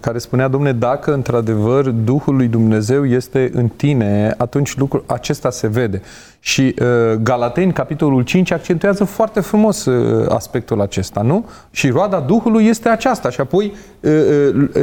[0.00, 5.66] care spunea, domne, dacă într-adevăr Duhul lui Dumnezeu este în tine, atunci lucrul acesta se
[5.66, 6.02] vede.
[6.40, 6.74] Și
[7.22, 9.86] Galateni, capitolul 5, accentuează foarte frumos
[10.28, 11.44] aspectul acesta, nu?
[11.70, 13.74] Și roada Duhului este aceasta și apoi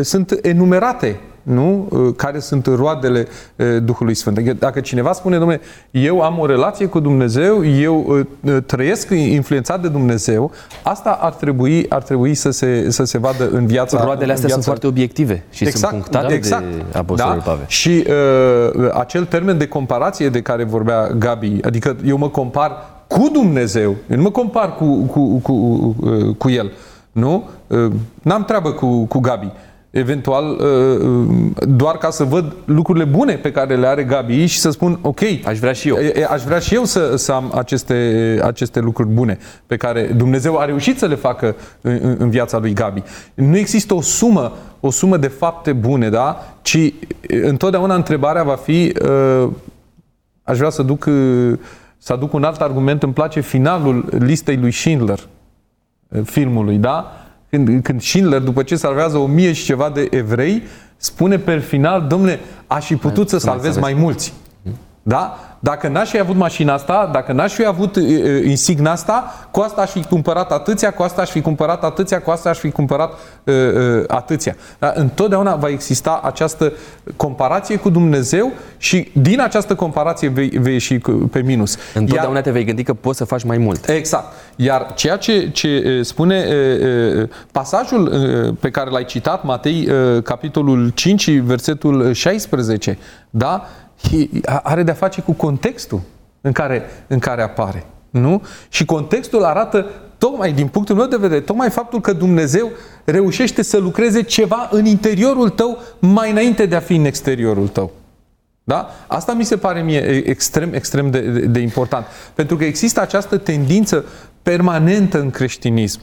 [0.02, 1.88] sunt enumerate nu?
[1.90, 4.38] Uh, care sunt roadele uh, Duhului Sfânt.
[4.38, 9.82] Adică dacă cineva spune, domnule, eu am o relație cu Dumnezeu, eu uh, trăiesc influențat
[9.82, 10.52] de Dumnezeu,
[10.84, 14.54] asta ar trebui, ar trebui să, se, să se vadă în viața Roadele astea viața...
[14.54, 17.52] sunt foarte obiective și exact, sunt punctate da, exact, de Apostolul da?
[17.52, 17.66] Pavel.
[17.68, 22.72] Și uh, acel termen de comparație de care vorbea Gabi, adică eu mă compar
[23.08, 25.96] cu Dumnezeu, eu nu mă compar cu, cu, cu, cu,
[26.38, 26.72] cu El,
[27.12, 27.50] nu?
[28.22, 29.52] N-am treabă cu, cu Gabi
[29.98, 30.60] eventual uh,
[31.02, 35.00] uh, doar ca să văd lucrurile bune pe care le are Gabi și să spun,
[35.02, 35.98] ok, aș vrea și eu,
[36.30, 40.66] aș vrea și eu să, să am aceste, aceste lucruri bune pe care Dumnezeu a
[40.66, 43.04] reușit să le facă în, în viața lui Gabi.
[43.34, 46.54] Nu există o sumă, o sumă de fapte bune, da?
[46.62, 46.94] Ci
[47.28, 49.50] întotdeauna întrebarea va fi, uh,
[50.44, 51.10] aș vrea să duc,
[51.98, 55.20] să aduc un alt argument, îmi place finalul listei lui Schindler,
[56.24, 57.12] filmului, da?
[57.50, 60.64] Când, când Schindler, după ce salvează o mie și ceva de evrei,
[60.98, 64.34] spune pe final, domnule, aș fi putut să salvez mai mulți.
[65.08, 65.38] Da?
[65.60, 68.04] Dacă n-aș fi avut mașina asta, dacă n-aș fi avut uh,
[68.46, 72.32] insigna asta, cu asta aș fi cumpărat atâția, cu asta aș fi cumpărat atâția, cu
[72.32, 73.12] asta aș fi cumpărat
[73.44, 74.56] uh, uh, atâția.
[74.80, 76.74] Dar întotdeauna va exista această
[77.16, 80.98] comparație cu Dumnezeu și din această comparație vei, vei ieși
[81.32, 81.78] pe minus.
[81.94, 83.88] Întotdeauna Iar, te vei gândi că poți să faci mai mult.
[83.88, 84.34] Exact.
[84.56, 86.46] Iar ceea ce, ce spune
[87.22, 92.98] uh, pasajul uh, pe care l-ai citat, Matei, uh, capitolul 5, versetul 16,
[93.30, 93.68] da?
[94.64, 96.02] Are de-a face cu contextul
[96.42, 97.86] în care, în care apare.
[98.10, 98.42] Nu?
[98.70, 99.86] Și contextul arată
[100.18, 102.72] tocmai, din punctul meu de vedere, tocmai faptul că Dumnezeu
[103.04, 107.92] reușește să lucreze ceva în interiorul tău mai înainte de a fi în exteriorul tău.
[108.64, 108.90] Da?
[109.08, 112.06] Asta mi se pare mie extrem, extrem de, de, de important.
[112.34, 114.06] Pentru că există această tendință
[114.42, 116.00] permanentă în creștinism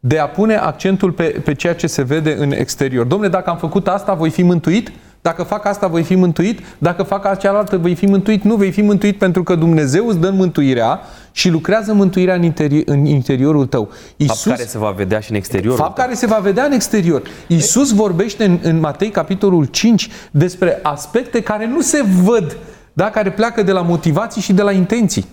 [0.00, 3.06] de a pune accentul pe, pe ceea ce se vede în exterior.
[3.06, 4.92] Domnule, dacă am făcut asta, voi fi mântuit?
[5.20, 6.60] Dacă fac asta, voi fi mântuit?
[6.78, 8.42] Dacă fac cealaltă, voi fi mântuit?
[8.42, 11.00] Nu, vei fi mântuit pentru că Dumnezeu îți dă mântuirea
[11.32, 13.88] și lucrează mântuirea în, interi- în interiorul tău.
[14.16, 15.76] Iisus, fapt care se va vedea și în exterior.
[15.76, 17.22] Fapt care se va vedea în exterior.
[17.46, 22.56] Iisus vorbește în, în Matei, capitolul 5, despre aspecte care nu se văd,
[22.92, 23.10] da?
[23.10, 25.26] care pleacă de la motivații și de la intenții.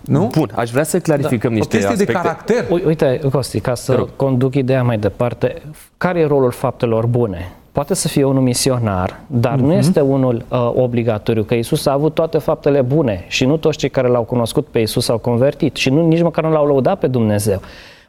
[0.00, 0.30] Nu?
[0.34, 1.56] Bun, aș vrea să clarificăm da.
[1.56, 2.12] niște o chestie aspecte.
[2.12, 2.66] de caracter.
[2.86, 5.62] Uite, Costi, ca să conduc ideea mai departe,
[5.96, 7.52] care e rolul faptelor bune?
[7.78, 9.60] Poate să fie unul misionar, dar uh-huh.
[9.60, 9.78] nu Mhm.
[9.78, 13.88] este unul uh, obligatoriu, că Isus a avut toate faptele bune și nu toți cei
[13.88, 17.06] care l-au cunoscut pe Isus s-au convertit și nu, nici măcar nu l-au lăudat pe
[17.06, 17.60] Dumnezeu.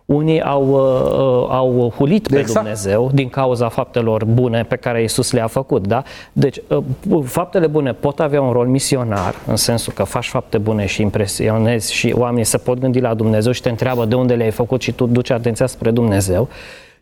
[0.05, 2.59] Unii au, uh, au hulit pe Exact.
[2.59, 5.87] Dumnezeu din cauza faptelor bune pe care Isus le-a făcut.
[5.87, 6.03] Da?
[6.33, 6.61] Deci,
[7.09, 11.01] uh, faptele bune pot avea un rol misionar, în sensul că faci fapte bune și
[11.01, 14.81] impresionezi și oamenii se pot gândi la Dumnezeu și te întreabă de unde le-ai făcut
[14.81, 16.47] și tu duci atenția spre Dumnezeu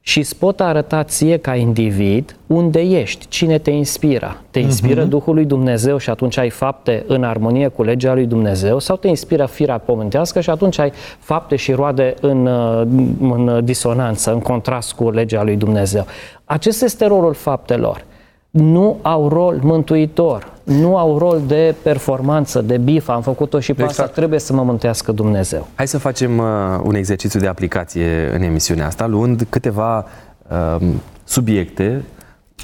[0.07, 4.41] și îți pot arăta ție ca individ unde ești, cine te inspiră.
[4.51, 5.09] Te inspiră uh-huh.
[5.09, 9.07] Duhul lui Dumnezeu și atunci ai fapte în armonie cu legea lui Dumnezeu sau te
[9.07, 12.81] inspiră firea pământească și atunci ai fapte și roade în, uh,
[13.19, 16.05] în disonanță, în contrast cu legea lui Dumnezeu.
[16.45, 18.03] Acesta este rolul faptelor.
[18.49, 23.81] Nu au rol mântuitor, nu au rol de performanță, de bif, am făcut-o și pe
[23.81, 23.99] exact.
[23.99, 25.67] asta trebuie să mă mântuiască Dumnezeu.
[25.75, 26.45] Hai să facem uh,
[26.83, 30.05] un exercițiu de aplicație în emisiunea asta, luând câteva
[30.49, 30.87] uh,
[31.23, 32.03] subiecte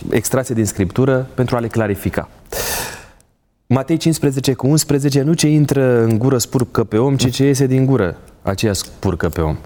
[0.09, 2.29] extrase din Scriptură pentru a le clarifica.
[3.67, 7.65] Matei 15 cu 11, nu ce intră în gură spurcă pe om, ci ce iese
[7.65, 9.57] din gură, aceea spurcă pe om.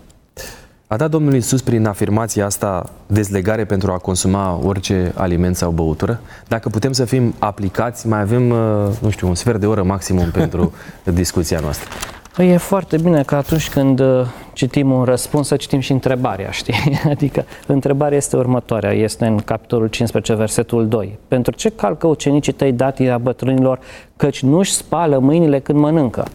[0.90, 6.20] A dat Domnul Iisus prin afirmația asta dezlegare pentru a consuma orice aliment sau băutură?
[6.48, 8.58] Dacă putem să fim aplicați, mai avem, uh,
[9.02, 10.74] nu știu, un sfert de oră maximum pentru
[11.14, 11.90] discuția noastră.
[12.36, 16.52] Păi e foarte bine că atunci când uh, citim un răspuns să citim și întrebarea,
[16.52, 17.00] știi?
[17.14, 21.20] Adică întrebarea este următoarea, este în capitolul 15, versetul 2.
[21.28, 23.80] Pentru ce calcă ucenicii tăi datii a bătrânilor,
[24.16, 26.26] căci nu-și spală mâinile când mănâncă?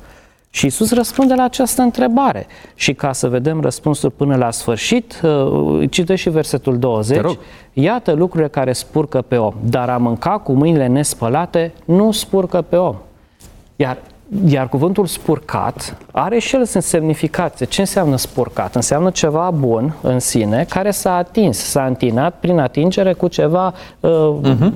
[0.54, 2.46] Și Isus răspunde la această întrebare.
[2.74, 7.38] Și ca să vedem răspunsul până la sfârșit, uh, citește și versetul 20.
[7.72, 12.76] Iată lucrurile care spurcă pe om, dar a mânca cu mâinile nespălate nu spurcă pe
[12.76, 12.96] om.
[13.76, 13.98] Iar
[14.46, 17.66] iar cuvântul spurcat are și el semnificație.
[17.66, 18.74] Ce înseamnă spurcat?
[18.74, 24.10] Înseamnă ceva bun în sine care s-a atins, s-a întinat prin atingere cu ceva, uh,
[24.42, 24.70] uh-huh.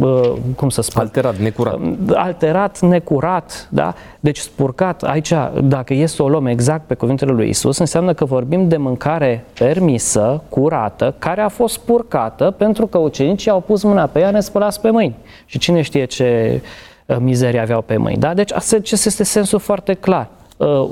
[0.00, 1.02] uh, cum să spun?
[1.02, 1.78] Alterat, necurat.
[2.14, 3.94] Alterat, necurat, da?
[4.20, 5.32] Deci spurcat, aici,
[5.62, 9.44] dacă e să o luăm exact pe cuvintele lui Isus, înseamnă că vorbim de mâncare
[9.58, 14.80] permisă, curată, care a fost spurcată pentru că ucenicii au pus mâna pe ea nespălați
[14.80, 15.16] pe mâini.
[15.46, 16.60] Și cine știe ce
[17.18, 18.20] mizerie aveau pe mâini.
[18.20, 18.34] Da?
[18.34, 20.28] Deci acesta este sensul foarte clar.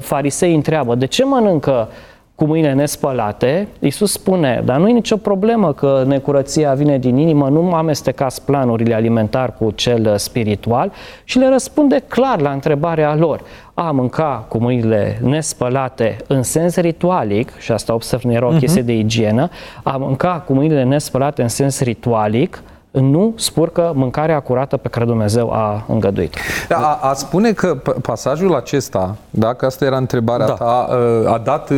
[0.00, 1.88] Farisei întreabă, de ce mănâncă
[2.34, 3.68] cu mâinile nespălate?
[3.78, 8.94] Iisus spune, dar nu e nicio problemă că necurăția vine din inimă, nu amestecați planurile
[8.94, 10.92] alimentar cu cel spiritual
[11.24, 13.40] și le răspunde clar la întrebarea lor.
[13.74, 18.82] A mânca cu mâinile nespălate în sens ritualic, și asta observ nu era o chestie
[18.82, 18.86] uh-huh.
[18.86, 19.48] de igienă,
[19.82, 22.62] a mânca cu mâinile nespălate în sens ritualic,
[23.00, 26.36] nu spurcă mâncarea curată pe care Dumnezeu a îngăduit.
[26.68, 30.52] Da, a, a spune că pasajul acesta, dacă asta era întrebarea da.
[30.52, 30.88] ta,
[31.26, 31.70] a dat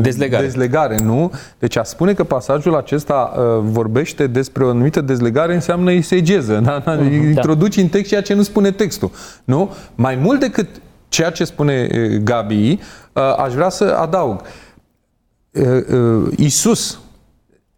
[0.00, 0.44] dezlegare.
[0.44, 1.32] dezlegare, nu?
[1.58, 3.32] Deci a spune că pasajul acesta
[3.62, 6.54] vorbește despre o anumită dezlegare înseamnă isegeză.
[6.54, 6.82] Da?
[6.82, 7.82] Uh-huh, Introduci da.
[7.82, 9.10] în text ceea ce nu spune textul.
[9.44, 9.70] Nu?
[9.94, 10.68] Mai mult decât
[11.08, 11.86] ceea ce spune
[12.24, 12.78] Gabi,
[13.36, 14.40] aș vrea să adaug.
[16.36, 16.98] Isus,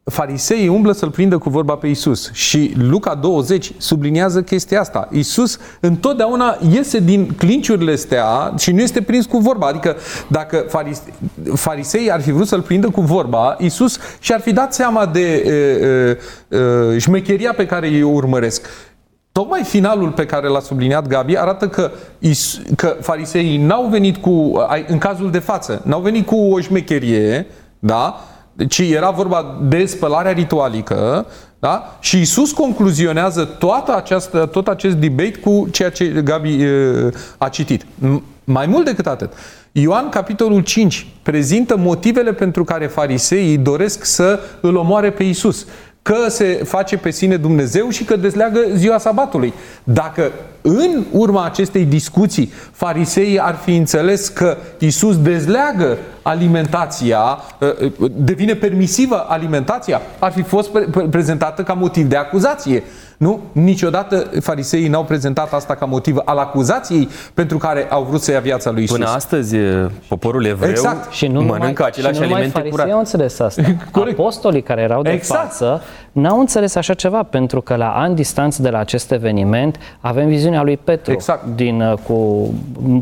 [0.05, 5.09] fariseii umblă să-l prindă cu vorba pe Isus și Luca 20 subliniază chestia asta.
[5.13, 9.67] Isus întotdeauna iese din clinciurile astea și nu este prins cu vorba.
[9.67, 9.97] Adică
[10.29, 11.13] dacă farise-
[11.55, 15.45] fariseii ar fi vrut să-l prindă cu vorba, Isus și-ar fi dat seama de
[16.51, 18.67] uh, uh, șmecheria pe care ei o urmăresc.
[19.33, 24.53] Tocmai finalul pe care l-a subliniat Gabi arată că, is, că fariseii n-au venit cu,
[24.87, 27.47] în cazul de față, n-au venit cu o șmecherie,
[27.79, 28.21] da?
[28.57, 31.27] Deci era vorba de spălarea ritualică,
[31.59, 31.97] da?
[32.01, 37.87] Și Isus concluzionează toată această, tot acest debate cu ceea ce Gabi e, a citit.
[38.45, 39.33] Mai mult decât atât,
[39.73, 45.67] Ioan, capitolul 5, prezintă motivele pentru care fariseii doresc să îl omoare pe Isus.
[46.05, 49.53] Că se face pe sine Dumnezeu și că dezleagă ziua sabatului.
[49.85, 50.33] Dacă
[50.63, 58.55] în urma acestei discuții, fariseii ar fi înțeles că Isus dezleagă alimentația, uh, uh, devine
[58.55, 62.83] permisivă alimentația, ar fi fost pre- prezentată ca motiv de acuzație.
[63.19, 63.41] Nu?
[63.53, 68.41] Niciodată fariseii n-au prezentat asta ca motiv al acuzației pentru care au vrut să ia
[68.41, 68.97] viața lui Isus.
[68.97, 69.57] Până astăzi,
[70.09, 71.13] poporul evreu Exact.
[71.13, 72.91] Și nu mănâncă numai, aceleași și nu numai alimente farisei curate.
[72.93, 73.63] au înțeles asta.
[73.93, 74.19] Corect.
[74.19, 75.41] Apostolii care erau de Exact.
[75.43, 80.27] față n-au înțeles așa ceva, pentru că la ani distanță de la acest eveniment avem
[80.29, 81.45] viziunea lui Petru Exact.
[81.55, 82.15] din, uh, cu,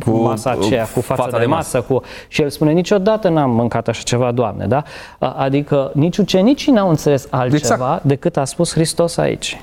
[0.05, 1.81] cu masa aceea, cu fața, fața de de masă.
[1.81, 4.83] Cu, și el spune, niciodată n-am mâncat așa ceva, Doamne, da?
[5.19, 8.03] A- Adică nici ucenicii n-au înțeles altceva Exact.
[8.03, 9.61] decât a spus Hristos aici.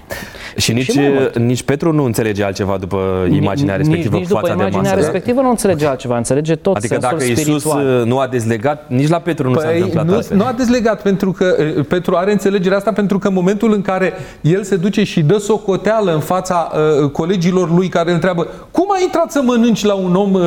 [0.58, 1.38] Și nici, mai mult.
[1.38, 2.98] nici Petru nu înțelege altceva după
[3.32, 4.96] imaginea respectivă nici, nici cu după fața de imaginea masă.
[4.96, 5.02] da?
[5.02, 8.04] respectivă nu înțelege altceva, înțelege tot Adică sensul dacă Isus spiritual.
[8.06, 10.38] nu a dezlegat, nici la Petru nu s-a Păi întâmplat nu, altfel.
[10.38, 13.82] nu a dezlegat pentru că uh, Petru are înțelegerea asta pentru că în momentul în
[13.82, 16.72] care el se duce și dă socoteală în fața
[17.02, 20.42] uh, colegilor lui care îl întreabă cum ai intrat să mănânci la un om uh,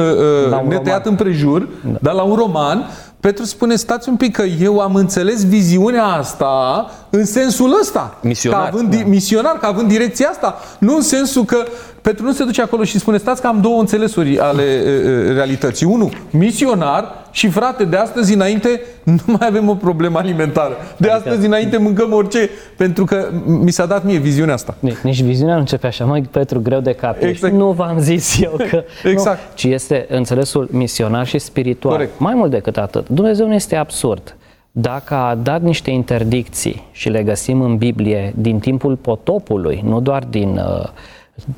[0.51, 1.18] La un netăiat roman.
[1.18, 1.99] împrejur, da.
[2.01, 2.86] dar la un roman,
[3.22, 8.16] Petru spune, stați un pic că eu am înțeles viziunea asta în sensul ăsta.
[8.22, 8.60] Misionar.
[8.60, 9.06] Ca având, da.
[9.06, 10.58] Misionar, ca având direcția asta.
[10.78, 11.66] Nu în sensul că
[12.03, 15.34] Petru nu se duce acolo și spune, stați că am două înțelesuri ale uh, uh,
[15.34, 15.86] realității.
[15.86, 20.76] Unu, misionar și frate, de astăzi înainte nu mai avem o problemă alimentară.
[20.96, 21.12] De adică...
[21.12, 24.74] astăzi înainte mâncăm orice, pentru că mi s-a dat mie viziunea asta.
[24.78, 27.14] Nici, nici viziunea nu începe așa, măi, Petru, greu de cap.
[27.14, 27.28] ești.
[27.28, 27.55] Exact.
[27.55, 28.84] Nu v-am zis eu că...
[29.11, 29.38] Exact.
[29.38, 31.94] Nu, ci este înțelesul misionar și spiritual.
[31.94, 32.18] Corect.
[32.18, 33.09] Mai mult decât atât.
[33.09, 34.36] Dumnezeu nu este absurd.
[34.72, 40.24] Dacă a dat niște interdicții și le găsim în Biblie din timpul potopului, nu doar
[40.30, 40.88] din uh,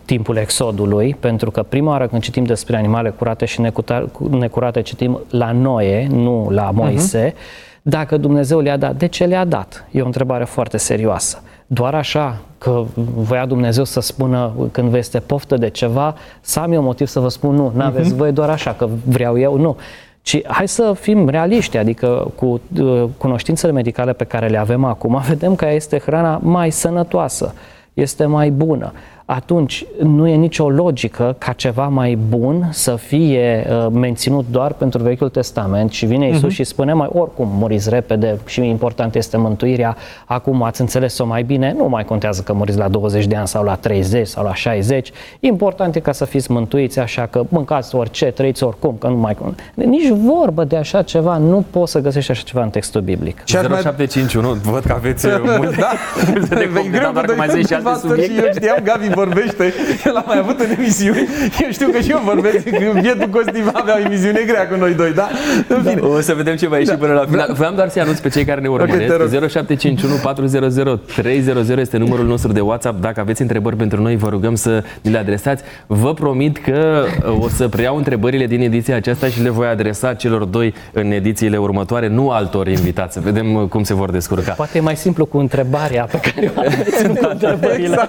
[0.04, 5.20] timpul exodului, pentru că prima oară când citim despre animale curate și necuta- necurate, citim
[5.30, 7.34] la Noe, nu la Moise,
[7.82, 9.86] dacă Dumnezeu le-a dat, de ce le-a dat?
[9.90, 11.42] E o întrebare foarte serioasă.
[11.66, 16.72] Doar așa că voia Dumnezeu să spună când vă este poftă de ceva, să am
[16.72, 19.76] eu motiv să vă spun nu, n-aveți voie doar așa că vreau eu, nu.
[20.22, 25.22] Ci hai să fim realiști, adică cu uh, cunoștințele medicale pe care le avem acum,
[25.28, 27.54] vedem că este hrana mai sănătoasă,
[27.94, 28.92] este mai bună.
[29.26, 35.02] Atunci nu e nicio logică ca ceva mai bun să fie uh, menținut doar pentru
[35.02, 39.96] Vechiul Testament și vine Isus și spune mai oricum muriți repede și important este mântuirea,
[40.24, 43.64] acum ați înțeles-o mai bine, nu mai contează că muriți la 20 de ani sau
[43.64, 45.10] la 30 sau la 60,
[45.40, 49.36] important e ca să fiți mântuiți, așa că mâncați orice, trăiți oricum, că nu mai...
[49.74, 53.40] Nici vorbă de așa ceva, nu poți să găsești așa ceva în textul biblic.
[53.44, 55.90] Și aș mai- 0751, văd că aveți uh, multe, da.
[56.32, 58.26] multe de E completat, greu dar că că mai doi zici și alte pastori și
[58.26, 58.66] subiecte.
[58.66, 59.72] eu știam, Gabi vorbește,
[60.04, 61.28] el a mai avut în emisiuni,
[61.62, 64.94] eu știu că și eu vorbesc, că bietul Costiv avea o emisiune grea cu noi
[64.94, 65.28] doi, da?
[65.68, 66.00] În fine.
[66.00, 67.52] O să vedem ce va ieși până la final.
[67.52, 68.80] Vreau doar să anunț pe cei care ne te rog.
[68.80, 69.50] urmăresc.
[69.50, 73.00] 0751 400 300 este numărul nostru de WhatsApp.
[73.00, 75.62] Dacă aveți întrebări pentru noi, vă rugăm să ni le adresați.
[75.86, 80.14] Vă promit că uh, o să preiau întrebările din ediția aceasta și le voi adresa
[80.14, 83.12] celor doi în edițiile următoare, nu altor invitați.
[83.14, 84.52] Să vedem uh, cum se vor descurca.
[84.52, 88.08] Poate e mai simplu cu întrebarea pe care o aveți, nu cu întrebările.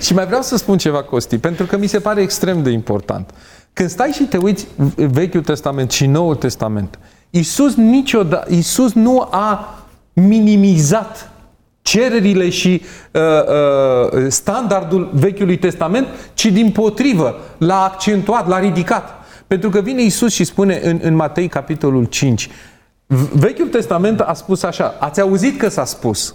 [0.00, 3.30] Și mai vreau să spun ceva, Costi, pentru că mi se pare extrem de important.
[3.72, 4.66] Când stai și te uiți
[4.96, 6.98] Vechiul Testament și Noul Testament,
[7.30, 9.78] Iisus niciodată, Iisus nu a
[10.12, 11.30] minimizat
[11.82, 12.82] cererile și
[13.12, 19.24] uh, uh, standardul Vechiului Testament, ci din potrivă l-a accentuat, l-a ridicat.
[19.46, 22.48] Pentru că vine Iisus și spune în, în Matei, capitolul 5,
[23.32, 26.34] Vechiul Testament a spus așa, ați auzit că s-a spus,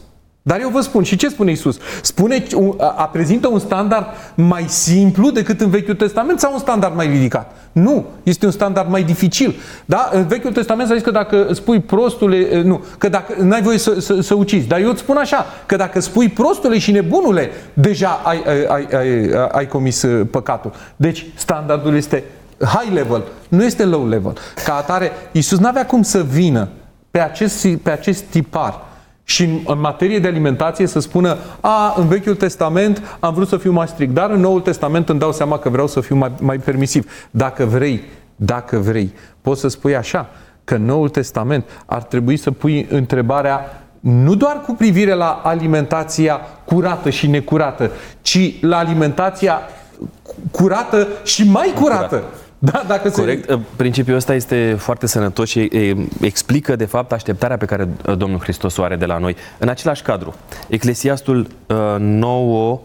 [0.50, 1.78] dar eu vă spun, și ce spune Isus?
[2.02, 2.44] Spune,
[2.78, 7.08] a, a prezintă un standard mai simplu decât în Vechiul Testament sau un standard mai
[7.08, 7.52] ridicat?
[7.72, 9.56] Nu, este un standard mai dificil.
[9.86, 10.10] Da?
[10.14, 14.00] În Vechiul Testament s-a zis că dacă spui prostule, nu, că dacă n-ai voie să,
[14.00, 14.68] să, să ucizi.
[14.68, 18.88] Dar eu îți spun așa, că dacă spui prostule și nebunule, deja ai, ai, ai,
[18.98, 20.74] ai, ai comis uh, păcatul.
[20.96, 22.24] Deci standardul este
[22.58, 24.34] high level, nu este low level.
[24.66, 26.68] Ca atare, Isus n-avea cum să vină
[27.12, 28.88] pe acest, pe acest tipar
[29.30, 33.58] și în, în materie de alimentație să spună a, în Vechiul Testament am vrut să
[33.58, 36.32] fiu mai strict, dar în Noul Testament îmi dau seama că vreau să fiu mai,
[36.42, 37.12] mai permisiv.
[37.32, 38.04] Dacă vrei,
[38.36, 40.30] dacă vrei, poți să spui așa,
[40.64, 46.40] că în Noul Testament ar trebui să pui întrebarea nu doar cu privire la alimentația
[46.66, 49.60] curată și necurată, ci la alimentația
[50.52, 52.24] curată și mai curată.
[52.60, 53.50] Da, dacă Corect.
[53.50, 53.60] Se...
[53.76, 58.40] Principiul ăsta este foarte sănătos și e, explică, de fapt, așteptarea pe care uh, Domnul
[58.40, 59.36] Hristos o are de la noi.
[59.58, 60.36] În același cadru,
[60.68, 62.80] Eclesiastul uh, 9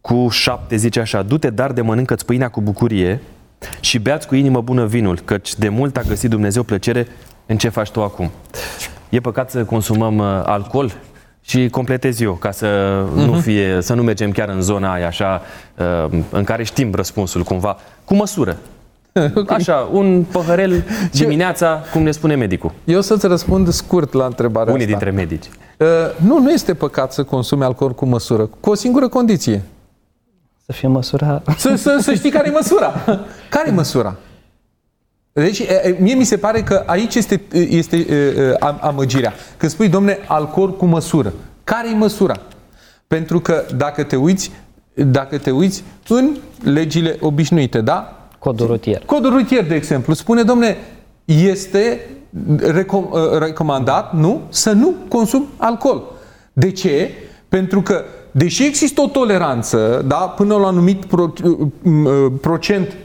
[0.00, 3.20] cu 7 zice așa, du-te, dar de mănâncă-ți pâinea cu bucurie
[3.80, 7.06] și beați cu inimă bună vinul, căci de mult a găsit Dumnezeu plăcere
[7.46, 8.30] în ce faci tu acum.
[9.08, 10.92] E păcat să consumăm uh, alcool
[11.42, 12.66] Și completez eu, ca să
[13.04, 13.24] uh-huh.
[13.24, 15.42] nu fie, să nu mergem chiar în zona aia așa,
[15.76, 18.56] uh, în care știm răspunsul cumva, cu măsură.
[19.12, 19.56] Okay.
[19.58, 22.72] Așa, un păhărel dimineața, cum ne spune medicul.
[22.84, 24.98] Eu să-ți răspund scurt la întrebarea Unii asta.
[24.98, 25.44] dintre medici.
[25.78, 25.86] Uh,
[26.26, 29.62] nu, nu este păcat să consumi alcool cu măsură, cu o singură condiție.
[30.66, 31.42] Să fie măsura...
[31.56, 32.94] Să, să, să știi care e măsura.
[33.50, 34.16] Care e măsura?
[35.32, 35.62] Deci,
[35.98, 38.06] mie mi se pare că aici este, este
[38.80, 39.32] amăgirea.
[39.56, 41.32] Când spui, domne, alcool cu măsură.
[41.64, 42.40] Care e măsura?
[43.06, 44.50] Pentru că dacă te uiți,
[44.94, 48.17] dacă te uiți în legile obișnuite, da?
[48.48, 49.02] Codul rutier.
[49.04, 50.76] Codul rutier, de exemplu, spune, domne,
[51.24, 52.00] este
[52.58, 56.02] recom- recomandat, nu, să nu consum alcool.
[56.52, 57.10] De ce?
[57.48, 61.32] Pentru că, deși există o toleranță, da, până la un anumit pro,
[62.40, 62.96] procent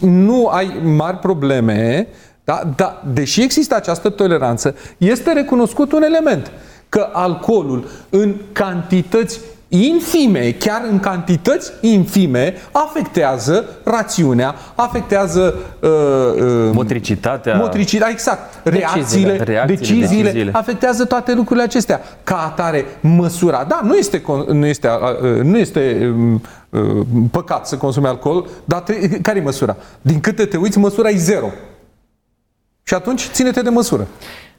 [0.00, 2.06] nu ai mari probleme,
[2.44, 2.60] da?
[2.76, 6.50] da, deși există această toleranță, este recunoscut un element,
[6.88, 17.56] că alcoolul în cantități infime, chiar în cantități infime, afectează rațiunea, afectează uh, uh, motricitatea,
[17.56, 22.00] motricitatea, exact, reacțiile, reacțiile, deciziile, deciziile, afectează toate lucrurile acestea.
[22.24, 24.88] Ca atare, măsura, da, nu este, nu este,
[25.22, 28.84] uh, nu este um, uh, păcat să consumi alcool, dar
[29.22, 29.76] care e măsura?
[30.00, 31.50] Din câte te uiți, măsura e zero.
[32.82, 34.06] Și atunci, ține-te de măsură.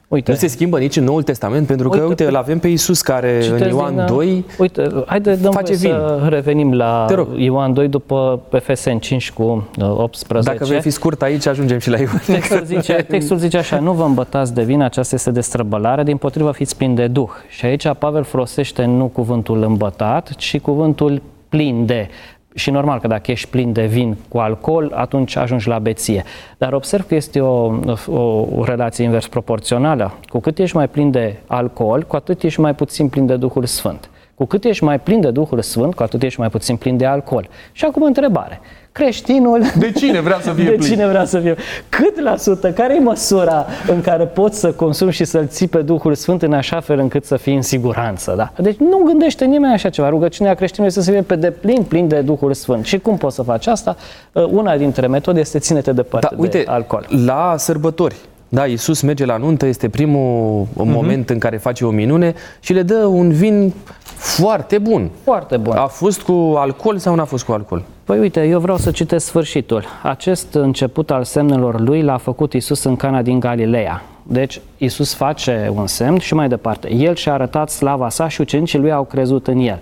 [0.10, 0.32] Uite.
[0.32, 3.01] Nu se schimbă nici în Noul Testament, pentru că, uite, uite îl avem pe Iisus
[3.01, 5.89] care în Ioan din, 2 Uite, haide, dăm face vin.
[5.89, 7.05] să revenim la
[7.36, 10.51] Ioan 2 după PFSN 5 cu 18.
[10.51, 12.22] Dacă vei fi scurt aici, ajungem și la Ioan.
[12.26, 16.18] Textul zice, textul zice așa, nu vă îmbătați de vin, aceasta este de străbălare, din
[16.18, 17.30] potrivă fiți plini de Duh.
[17.49, 22.07] Și aici Pavel folosește nu cuvântul îmbătat, ci cuvântul plin de
[22.54, 26.24] și normal că dacă ești plin de vin cu alcool, atunci ajungi la beție.
[26.58, 27.74] Dar observ că este o,
[28.08, 30.14] o, o relație invers proporțională.
[30.28, 33.66] Cu cât ești mai plin de alcool, cu atât ești mai puțin plin de Duhul
[33.66, 34.10] Sfânt.
[34.40, 37.06] Cu cât ești mai plin de Duhul Sfânt, cu atât ești mai puțin plin de
[37.06, 37.50] alcool.
[37.72, 38.62] Și acum întrebare
[38.92, 39.62] creștinul...
[39.78, 40.90] De cine vrea să fie De plin?
[40.90, 41.56] cine vrea să fie
[41.90, 42.72] Cât la sută?
[42.72, 46.54] Care e măsura în care poți să consumi și să-L ții pe Duhul Sfânt în
[46.54, 48.34] așa fel încât să fii în siguranță?
[48.38, 48.52] Da?
[48.62, 50.10] Deci nu gândește nimeni așa ceva.
[50.10, 52.86] Rugăciunea creștinului este să fie pe deplin plin de Duhul Sfânt.
[52.86, 53.96] Și cum poți să faci asta?
[54.32, 57.06] Uh, una dintre metode este ține-te departe da, uite, de alcool.
[57.26, 58.16] La sărbători,
[58.50, 60.86] da, Iisus merge la nuntă, este primul uh-huh.
[60.86, 63.74] moment în care face o minune și le dă un vin
[64.16, 65.10] foarte bun.
[65.24, 65.76] Foarte bun.
[65.76, 67.84] A fost cu alcool sau nu a fost cu alcool?
[68.04, 69.84] Păi uite, eu vreau să citesc sfârșitul.
[70.04, 74.04] Acest început al semnelor lui l-a făcut Isus în Cana din Galileea.
[74.24, 76.93] Deci Isus face un semn și mai departe.
[76.93, 79.80] El și-a arătat slava sa și ucenicii lui au crezut în el.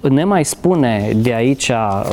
[0.00, 1.72] Ne mai spune de aici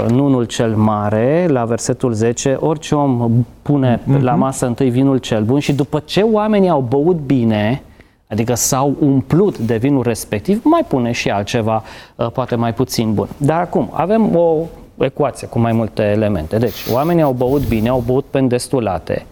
[0.09, 4.21] nunul cel mare, la versetul 10, orice om pune mm-hmm.
[4.21, 7.81] la masă întâi vinul cel bun și după ce oamenii au băut bine,
[8.27, 11.83] adică s-au umplut de vinul respectiv, mai pune și altceva,
[12.15, 13.27] uh, poate mai puțin bun.
[13.37, 14.57] Dar acum, avem o
[14.97, 16.57] ecuație cu mai multe elemente.
[16.57, 19.25] Deci, oamenii au băut bine, au băut pe destulate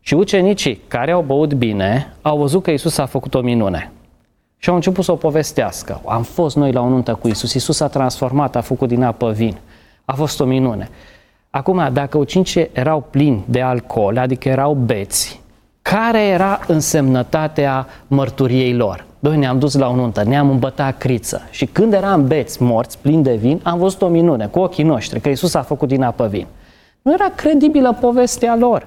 [0.00, 3.92] și ucenicii care au băut bine au văzut că Isus a făcut o minune.
[4.62, 6.00] Și au început să o povestească.
[6.06, 7.54] Am fost noi la o nuntă cu Isus.
[7.54, 9.56] Isus a transformat, a făcut din apă vin.
[10.04, 10.88] A fost o minune.
[11.50, 15.40] Acum, dacă ucenicii erau plini de alcool, adică erau beți,
[15.82, 19.04] care era însemnătatea mărturiei lor?
[19.18, 23.22] Doi, ne-am dus la o nuntă, ne-am îmbătat criță și când eram beți, morți, plini
[23.22, 26.26] de vin, am văzut o minune cu ochii noștri, că Isus a făcut din apă
[26.26, 26.46] vin.
[27.02, 28.86] Nu era credibilă povestea lor.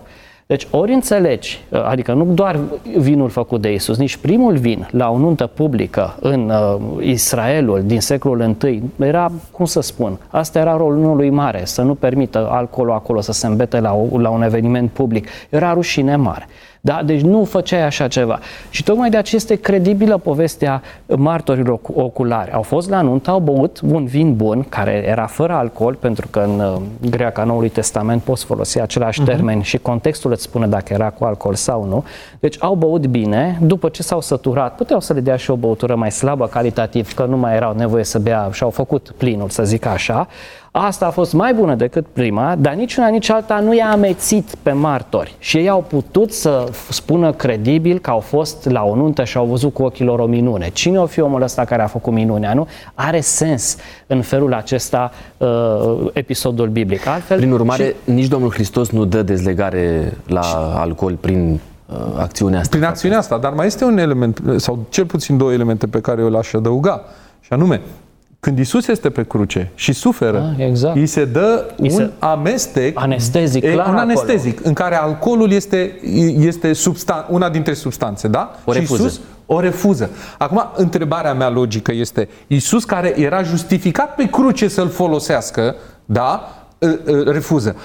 [0.53, 2.59] Deci ori înțelegi, adică nu doar
[2.97, 8.01] vinul făcut de Isus, nici primul vin la o nuntă publică în uh, Israelul din
[8.01, 12.93] secolul I era, cum să spun, asta era rolul unului mare, să nu permită alcoolul
[12.93, 15.27] acolo să se îmbete la, o, la un eveniment public.
[15.49, 16.47] Era rușine mare.
[16.85, 17.01] Da?
[17.05, 18.39] Deci nu făceai așa ceva.
[18.69, 22.51] Și tocmai de aceea este credibilă povestea martorilor oculari.
[22.51, 26.39] Au fost la nuntă, au băut un vin bun, care era fără alcool, pentru că
[26.39, 29.25] în uh, greaca Noului Testament poți folosi același uh-huh.
[29.25, 32.03] termen și contextul îți spune dacă era cu alcool sau nu.
[32.39, 35.95] Deci au băut bine, după ce s-au săturat, puteau să le dea și o băutură
[35.95, 39.63] mai slabă calitativ, că nu mai erau nevoie să bea și au făcut plinul, să
[39.63, 40.27] zic așa.
[40.75, 44.71] Asta a fost mai bună decât prima, dar niciuna, nici alta nu i-a amețit pe
[44.71, 45.35] martori.
[45.39, 49.45] Și ei au putut să spună credibil că au fost la o nuntă și au
[49.45, 50.69] văzut cu ochii lor o minune.
[50.69, 52.67] Cine o fi omul ăsta care a făcut minunea, nu?
[52.93, 57.07] Are sens în felul acesta uh, episodul biblic.
[57.07, 58.11] Altfel, prin urmare, și...
[58.11, 60.41] nici Domnul Hristos nu dă dezlegare la
[60.75, 62.77] alcool prin uh, acțiunea asta.
[62.77, 66.21] Prin acțiunea asta, dar mai este un element, sau cel puțin două elemente pe care
[66.21, 67.03] eu le-aș adăuga.
[67.39, 67.81] Și anume,
[68.43, 70.95] când Isus este pe cruce și suferă, ah, exact.
[70.95, 72.09] îi se dă îi un se...
[72.19, 74.67] amestec, anestezic, clar un anestezic, acolo.
[74.67, 75.99] în care alcoolul este,
[76.39, 78.55] este substan- una dintre substanțe, da?
[78.65, 79.03] O și refuză.
[79.03, 80.09] Isus o refuză.
[80.37, 85.75] Acum, întrebarea mea logică este, Iisus care era justificat pe cruce să-l folosească,
[86.05, 86.49] da,
[86.81, 87.75] ă, ă, refuză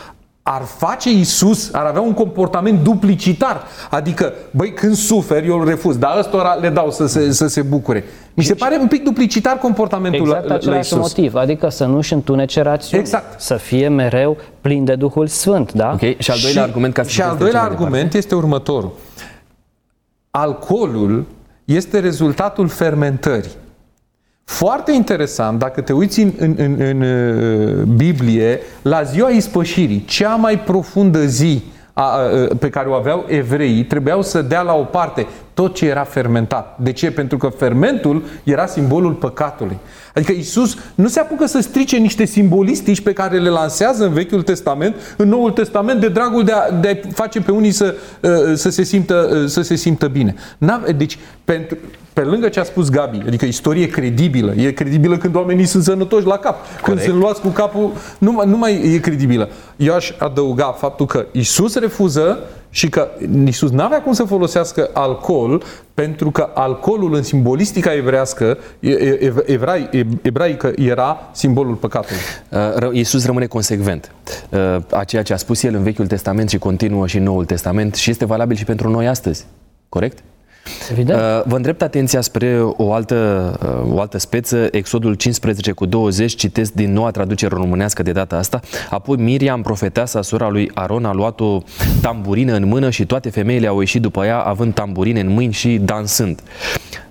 [0.51, 3.63] ar face Isus, ar avea un comportament duplicitar.
[3.91, 7.63] Adică, băi, când suferi, eu îl refuz, dar ăstora le dau să se, să se
[7.63, 8.05] bucure.
[8.35, 10.99] Mi se pare un pic duplicitar comportamentul exact la, la același Isus.
[10.99, 13.07] motiv, adică să nu-și întunece rațiunea.
[13.07, 13.41] Exact.
[13.41, 15.91] Să fie mereu plin de Duhul Sfânt, da?
[15.93, 18.35] Ok, și al doilea argument ca să Și al putem doilea trece mai argument este
[18.35, 18.93] următorul.
[20.31, 21.27] Alcoolul
[21.65, 23.51] este rezultatul fermentării.
[24.49, 30.35] Foarte interesant, dacă te uiți în, în, în, în uh, Biblie, la ziua ispășirii, cea
[30.35, 32.19] mai profundă zi a, a,
[32.59, 36.79] pe care o aveau evreii, trebuiau să dea la o parte tot ce era fermentat.
[36.79, 37.11] De ce?
[37.11, 39.79] Pentru că fermentul era simbolul păcatului.
[40.15, 44.43] Adică Isus nu se apucă să strice niște simbolistici pe care le lansează în Vechiul
[44.43, 48.31] Testament, în Noul Testament, de dragul de a, de a face pe unii să, uh,
[48.55, 50.35] să, se, simtă, uh, să se simtă bine.
[50.59, 51.77] N-ave- Deci, pentru,
[52.19, 56.27] pe lângă ce a spus Gabi, adică istorie credibilă, e credibilă când oamenii sunt sănătoși
[56.27, 56.57] la cap.
[56.83, 59.49] Când sunt luați cu capul, nu, mai- nu mai e credibilă.
[59.77, 62.39] Eu aș adăuga faptul că Isus refuză
[62.71, 63.09] și că
[63.45, 65.63] Isus n-avea cum să folosească alcool
[65.95, 72.21] pentru că alcoolul în simbolistica evrească, e- e- evrai, e- ebraică, era simbolul păcatului.
[72.51, 74.13] Uh, ră- Iisus rămâne consecvent
[74.51, 77.45] uh, a ceea ce a spus el în Vechiul Testament și continuă și în Noul
[77.45, 79.47] Testament și este valabil și pentru noi astăzi.
[79.89, 80.19] Corect?
[80.91, 81.21] Evident.
[81.21, 86.35] Uh, Vă îndrept atenția spre o altă, uh, o altă speță, Exodul 15 cu 20,
[86.35, 88.61] citesc din noua traducere românească de data asta.
[88.91, 91.63] Apoi Miriam, profeteasa, sora lui Aron, a luat o
[92.01, 95.79] tamburină în mână și toate femeile au ieșit după ea având tamburine în mâini și
[95.85, 96.43] dansând.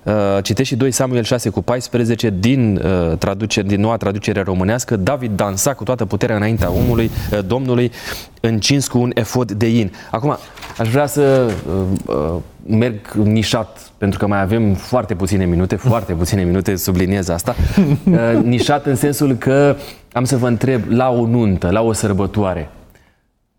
[0.08, 4.96] Uh, Citești și 2 Samuel 6 cu 14 din, uh, traducere, din noua traducere românească.
[4.96, 7.92] David dansa cu toată puterea înaintea omului, uh, Domnului,
[8.40, 9.92] încins cu un efod de in.
[10.10, 10.36] Acum,
[10.78, 11.74] aș vrea să uh,
[12.06, 12.34] uh,
[12.66, 17.54] merg nișat, pentru că mai avem foarte puține minute, foarte puține minute, subliniez asta.
[18.08, 19.76] Uh, nișat în sensul că
[20.12, 22.70] am să vă întreb la o nuntă, la o sărbătoare,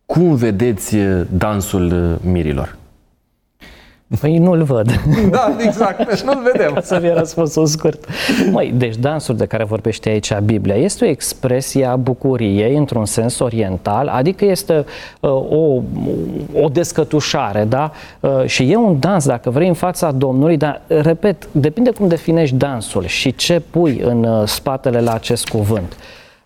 [0.05, 2.78] cum vedeți uh, dansul uh, mirilor?
[4.19, 4.91] Păi nu-l văd.
[5.29, 6.73] Da, exact, deci nu-l vedem.
[6.73, 8.05] Ca să fie răspunsul scurt.
[8.51, 13.39] Măi, deci dansul de care vorbește aici Biblia este o expresie a bucuriei într-un sens
[13.39, 14.85] oriental, adică este
[15.19, 15.81] uh, o,
[16.61, 17.91] o descătușare, da?
[18.19, 22.55] Uh, și e un dans, dacă vrei, în fața Domnului, dar, repet, depinde cum definești
[22.55, 25.95] dansul și ce pui în uh, spatele la acest cuvânt.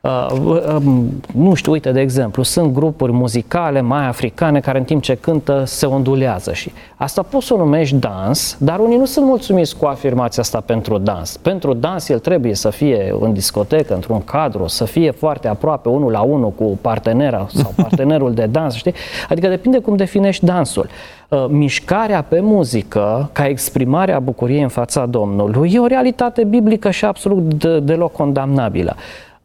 [0.08, 0.28] Uh,
[0.76, 5.16] um, nu știu, uite, de exemplu, sunt grupuri muzicale mai africane care în timp ce
[5.16, 9.78] cântă se ondulează și asta poți să o numești dans, dar unii nu sunt mulțumiți
[9.78, 11.38] cu afirmația asta pentru dans.
[11.38, 16.12] Pentru dans el trebuie să fie în discotecă, într-un cadru, să fie foarte aproape unul
[16.12, 18.94] la unul cu partenera sau partenerul de dans, știi?
[19.30, 20.88] Adică depinde cum definești dansul.
[21.30, 26.90] Uh, Mișcarea pe muzică, ca exprimare a bucuriei în fața Domnului, e o realitate biblică
[26.90, 28.96] și absolut de, deloc condamnabilă.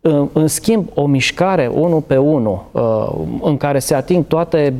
[0.09, 4.75] În în schimb, o mișcare unul pe unul, uh, în care se ating toate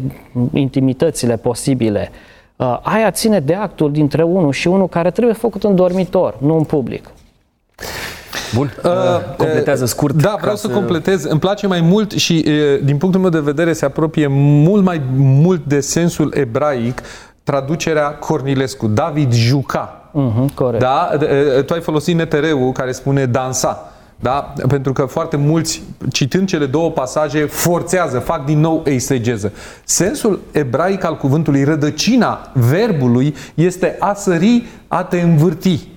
[0.53, 2.11] intimitățile posibile,
[2.57, 6.57] uh, aia ține de actul dintre unul și unul care trebuie făcut în dormitor, nu
[6.57, 7.11] în public.
[8.55, 8.91] Bun, uh,
[9.37, 10.15] completează scurt.
[10.15, 11.25] Da, ca vreau să completez.
[11.25, 15.03] Îmi place mai mult și, e, din punctul meu de vedere, se apropie mult mai
[15.17, 17.03] mult de sensul ebraic
[17.43, 18.87] traducerea Cornilescu.
[18.87, 20.11] David juca.
[20.11, 20.83] Uh-huh, corect.
[20.83, 21.11] Da?
[21.57, 23.93] E, Tu ai folosit NTR-ul care spune dansa.
[24.21, 24.55] Da?
[24.69, 29.53] Pentru că foarte mulți, citând cele două pasaje, forțează, fac din nou eisegeză.
[29.85, 35.89] Sensul ebraic al cuvântului, rădăcina verbului, este a sări, a te învârti.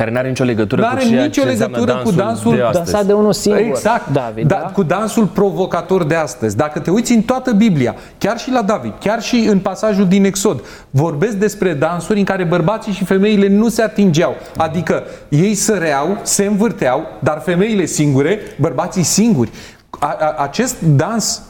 [0.00, 2.62] Care nu are nicio legătură N-are cu ceea nicio ce înseamnă legătură cu dansul de
[2.62, 2.90] astăzi.
[2.90, 4.70] Dansat de unul singur, Exact, David, da, da?
[4.70, 6.56] cu dansul provocator de astăzi.
[6.56, 10.24] Dacă te uiți în toată Biblia, chiar și la David, chiar și în pasajul din
[10.24, 14.34] Exod, vorbesc despre dansuri în care bărbații și femeile nu se atingeau.
[14.56, 19.50] Adică ei săreau, se învârteau, dar femeile singure, bărbații singuri.
[19.90, 21.49] A, a, acest dans uh,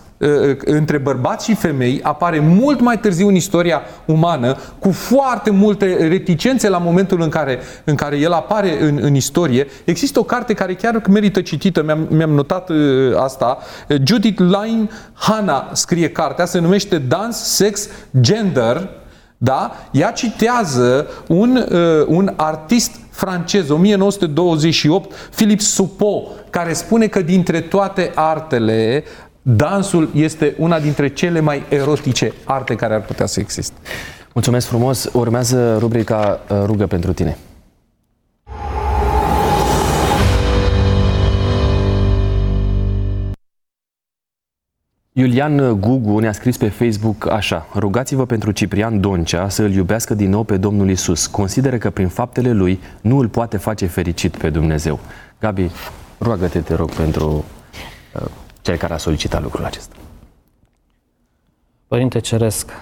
[0.65, 6.69] între bărbați și femei apare mult mai târziu în istoria umană, cu foarte multe reticențe
[6.69, 9.67] la momentul în care, în care el apare în, în istorie.
[9.85, 12.77] Există o carte care chiar merită citită, mi-am, mi-am notat uh,
[13.17, 13.59] asta.
[14.05, 17.89] Judith Line Hanna scrie cartea, se numește Dans, Sex,
[18.21, 18.89] Gender,
[19.43, 19.77] da?
[19.91, 28.11] Ea citează un, uh, un artist francez, 1928, Philippe Soupeau, care spune că dintre toate
[28.15, 29.05] artele,
[29.57, 33.75] dansul este una dintre cele mai erotice arte care ar putea să existe.
[34.33, 35.11] Mulțumesc frumos.
[35.13, 37.37] Urmează rubrica uh, Rugă pentru tine.
[45.13, 50.31] Iulian Gugu ne-a scris pe Facebook așa Rugați-vă pentru Ciprian Doncea să îl iubească din
[50.31, 51.27] nou pe Domnul Isus.
[51.27, 55.01] Consideră că prin faptele lui nu îl poate face fericit pe Dumnezeu.
[55.41, 55.71] Gabi,
[56.19, 57.45] roagă-te, te rog, pentru
[58.15, 58.23] uh,
[58.63, 59.95] cel care a solicitat lucrul acesta.
[61.87, 62.73] Părinte Ceresc,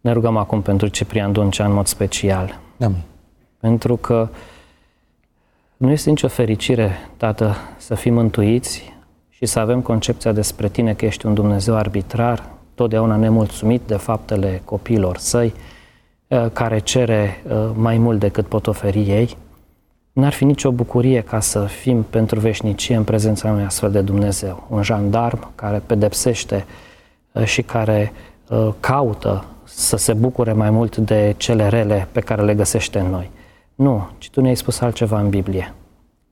[0.00, 2.58] ne rugăm acum pentru Ciprian Doncea în mod special.
[2.80, 3.02] Amin.
[3.60, 4.28] Pentru că
[5.76, 8.92] nu este nicio fericire, Tată, să fim mântuiți
[9.28, 14.62] și să avem concepția despre Tine că ești un Dumnezeu arbitrar, totdeauna nemulțumit de faptele
[14.64, 15.54] copiilor săi,
[16.26, 19.36] uh, care cere uh, mai mult decât pot oferi ei.
[20.14, 24.66] N-ar fi nicio bucurie ca să fim pentru veșnicie în prezența unui astfel de Dumnezeu.
[24.68, 26.64] Un jandarm care pedepsește
[27.32, 28.12] uh, și care
[28.80, 33.30] caută să se bucure mai mult de cele rele pe care le găsește în noi.
[33.74, 35.74] Nu, ci tu ne-ai spus altceva în Biblie,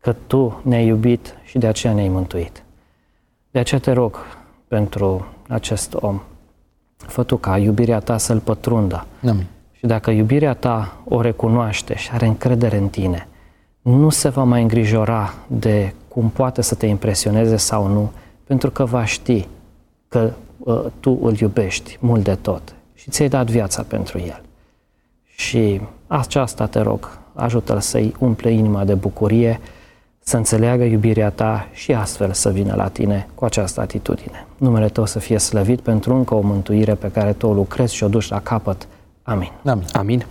[0.00, 2.62] că tu ne-ai iubit și de aceea ne-ai mântuit.
[3.50, 4.16] De aceea te rog
[4.68, 6.20] pentru acest om,
[6.96, 9.06] fă tu ca iubirea ta să-l pătrundă.
[9.28, 9.46] Amin.
[9.72, 13.28] Și dacă iubirea ta o recunoaște și are încredere în tine,
[13.82, 18.10] nu se va mai îngrijora de cum poate să te impresioneze sau nu,
[18.44, 19.48] pentru că va ști
[20.08, 24.42] că uh, tu îl iubești mult de tot și ți-ai dat viața pentru el.
[25.24, 29.60] Și aceasta te rog, ajută-l să-i umple inima de bucurie,
[30.18, 34.46] să înțeleagă iubirea ta și astfel să vină la tine cu această atitudine.
[34.56, 38.04] Numele tău să fie slăvit pentru încă o mântuire pe care tu o lucrezi și
[38.04, 38.88] o duci la capăt.
[39.22, 39.52] Amin.
[39.64, 39.84] Amin.
[39.92, 40.26] Amin.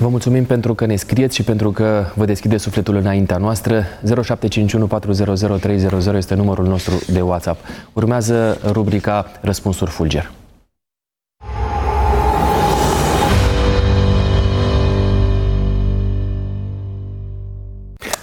[0.00, 3.84] Vă mulțumim pentru că ne scrieți și pentru că vă deschideți sufletul înaintea noastră.
[4.04, 7.60] 0751 400 300 este numărul nostru de WhatsApp.
[7.92, 10.30] Urmează rubrica Răspunsuri Fulger.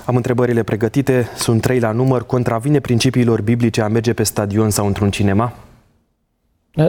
[0.06, 2.26] Am întrebările pregătite, sunt trei la număr.
[2.26, 5.54] Contravine principiilor biblice a merge pe stadion sau într-un cinema?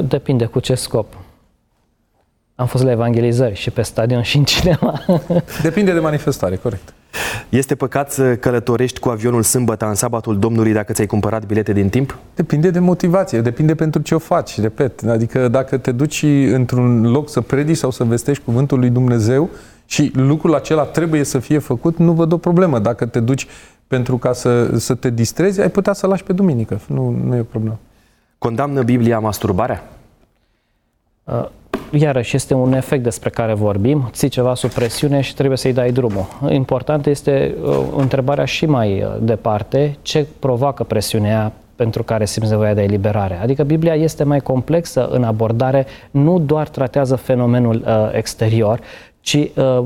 [0.08, 1.23] Depinde cu ce scop.
[2.54, 5.00] Am fost la evangelizări și pe stadion și în cinema.
[5.62, 6.94] Depinde de manifestare, corect.
[7.48, 11.88] Este păcat să călătorești cu avionul sâmbătă în sabatul Domnului dacă ți-ai cumpărat bilete din
[11.88, 12.18] timp?
[12.34, 15.02] Depinde de motivație, depinde pentru ce o faci, repet.
[15.02, 19.50] Adică dacă te duci într-un loc să predici sau să vestești cuvântul lui Dumnezeu,
[19.86, 22.78] și lucrul acela trebuie să fie făcut, nu văd o problemă.
[22.78, 23.46] Dacă te duci
[23.86, 26.80] pentru ca să, să te distrezi, ai putea să lași pe duminică.
[26.86, 27.78] Nu, nu e o problemă.
[28.38, 29.84] Condamnă Biblia masturbarea?
[31.24, 31.48] Uh,
[31.90, 35.92] iarăși este un efect despre care vorbim, ții ceva sub presiune și trebuie să-i dai
[35.92, 36.26] drumul.
[36.48, 42.74] Important este uh, întrebarea și mai uh, departe, ce provoacă presiunea pentru care simți nevoia
[42.74, 43.38] de eliberare.
[43.42, 48.80] Adică Biblia este mai complexă în abordare, nu doar tratează fenomenul uh, exterior,
[49.20, 49.84] ci uh,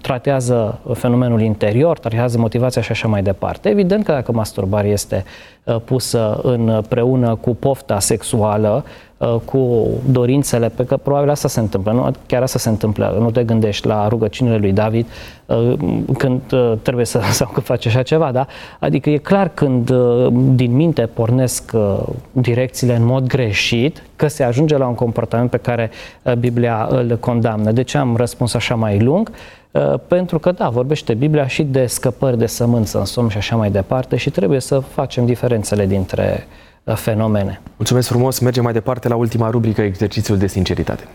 [0.00, 3.68] tratează fenomenul interior, tratează motivația și așa mai departe.
[3.68, 5.24] Evident că dacă masturbarea este
[5.64, 9.09] uh, pusă împreună cu pofta sexuală, uh,
[9.44, 12.10] cu dorințele, pe că probabil asta se întâmplă, nu?
[12.26, 15.06] chiar asta se întâmplă, nu te gândești la rugăciunile lui David
[15.46, 15.72] uh,
[16.18, 18.46] când uh, trebuie să, sau când face așa ceva, da?
[18.78, 21.98] Adică e clar când uh, din minte pornesc uh,
[22.32, 25.90] direcțiile în mod greșit, că se ajunge la un comportament pe care
[26.22, 27.70] uh, Biblia îl condamnă.
[27.70, 29.30] De ce am răspuns așa mai lung?
[29.70, 33.56] Uh, pentru că, da, vorbește Biblia și de scăpări de sămânță în somn și așa
[33.56, 37.60] mai departe și trebuie să facem diferențele dintre uh, fenomene.
[37.76, 38.38] Mulțumesc frumos!
[38.38, 41.08] Mergem mai departe la ultima rubrică, exercițiul de sinceritate.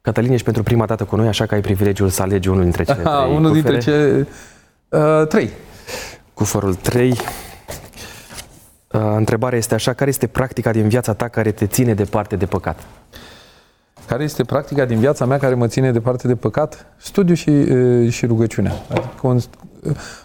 [0.00, 2.84] Cătălin, ești pentru prima dată cu noi, așa că ai privilegiul să alegi unul dintre
[2.84, 4.26] cele trei Unul dintre cele
[4.88, 5.50] uh, trei.
[6.34, 7.10] Cufărul 3.
[7.10, 7.16] Uh,
[9.16, 12.78] întrebarea este așa, care este practica din viața ta care te ține departe de păcat?
[14.06, 16.86] Care este practica din viața mea care mă ține departe de păcat?
[16.96, 18.72] Studiu și, uh, și rugăciunea.
[18.88, 19.38] Adică un,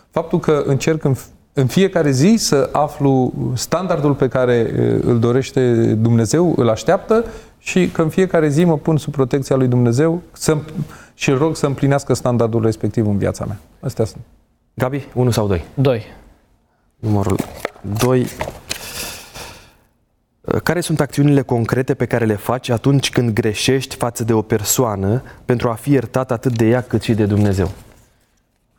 [0.09, 1.15] faptul că încerc în,
[1.53, 7.25] în fiecare zi să aflu standardul pe care uh, îl dorește Dumnezeu, îl așteaptă
[7.57, 10.57] și că în fiecare zi mă pun sub protecția lui Dumnezeu să,
[11.13, 13.57] și îl rog să împlinească standardul respectiv în viața mea.
[13.79, 14.21] Astea sunt.
[14.73, 15.65] Gabi, 1 sau 2?
[15.73, 16.03] 2.
[16.99, 17.37] Numărul
[17.97, 18.27] 2.
[20.63, 25.21] Care sunt acțiunile concrete pe care le faci atunci când greșești față de o persoană
[25.45, 27.69] pentru a fi iertat atât de ea cât și de Dumnezeu?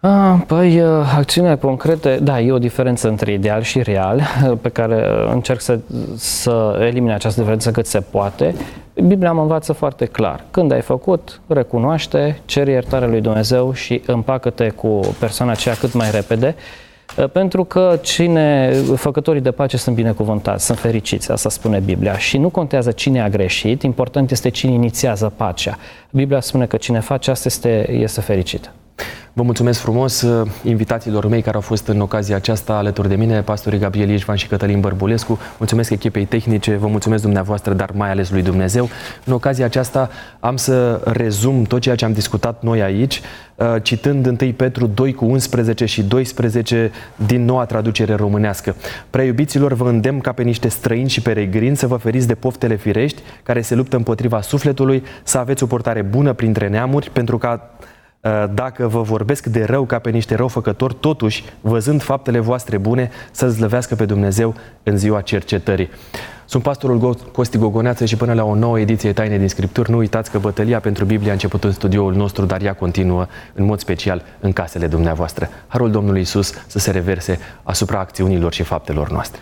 [0.01, 0.83] A, păi,
[1.17, 4.23] acțiunile concrete, da, e o diferență între ideal și real,
[4.63, 5.79] pe care încerc să,
[6.17, 8.55] să elimine această diferență cât se poate.
[8.95, 10.45] Biblia mă învață foarte clar.
[10.51, 16.11] Când ai făcut, recunoaște, ceri iertare lui Dumnezeu și împacă-te cu persoana aceea cât mai
[16.11, 16.55] repede.
[16.57, 16.88] Uh,
[17.27, 22.19] pentru că cine, făcătorii de pace sunt binecuvântați, sunt fericiți, asta spune Biblia.
[22.19, 25.79] Și nu contează cine a greșit, important este cine inițiază pacea.
[26.11, 28.71] Biblia spune că cine face asta este, este fericit.
[29.39, 33.43] Vă mulțumesc frumos uh, invitațiilor mei care au fost în ocazia aceasta alături de mine,
[33.43, 35.39] pastorii Gabriel Ișvan și Cătălin Bărbulescu.
[35.59, 38.89] Mulțumesc echipei tehnice, vă mulțumesc dumneavoastră, dar mai ales lui Dumnezeu.
[39.25, 40.11] În ocazia aceasta
[40.41, 43.21] am să rezum tot ceea ce am discutat noi aici,
[43.55, 46.91] uh, citând 1 Petru 2 cu 11 și 12
[47.27, 48.75] din noua traducere românească.
[49.11, 52.77] Prea iubiților, vă îndemn ca pe niște străini și peregrini să vă feriți de poftele
[52.77, 57.71] firești care se luptă împotriva sufletului, să aveți o portare bună printre neamuri, pentru ca
[57.81, 57.97] Uh,
[58.55, 63.49] dacă vă vorbesc de rău ca pe niște răufăcători, totuși, văzând faptele voastre bune, să
[63.49, 65.89] zlăvească pe Dumnezeu în ziua cercetării.
[66.45, 70.31] Sunt pastorul Costi Gogoneață și până la o nouă ediție Taine din Scripturi, nu uitați
[70.31, 74.23] că bătălia pentru Biblie a început în studioul nostru, dar ea continuă în mod special
[74.41, 75.49] în casele dumneavoastră.
[75.67, 79.41] Harul Domnului Isus să se reverse asupra acțiunilor și faptelor noastre.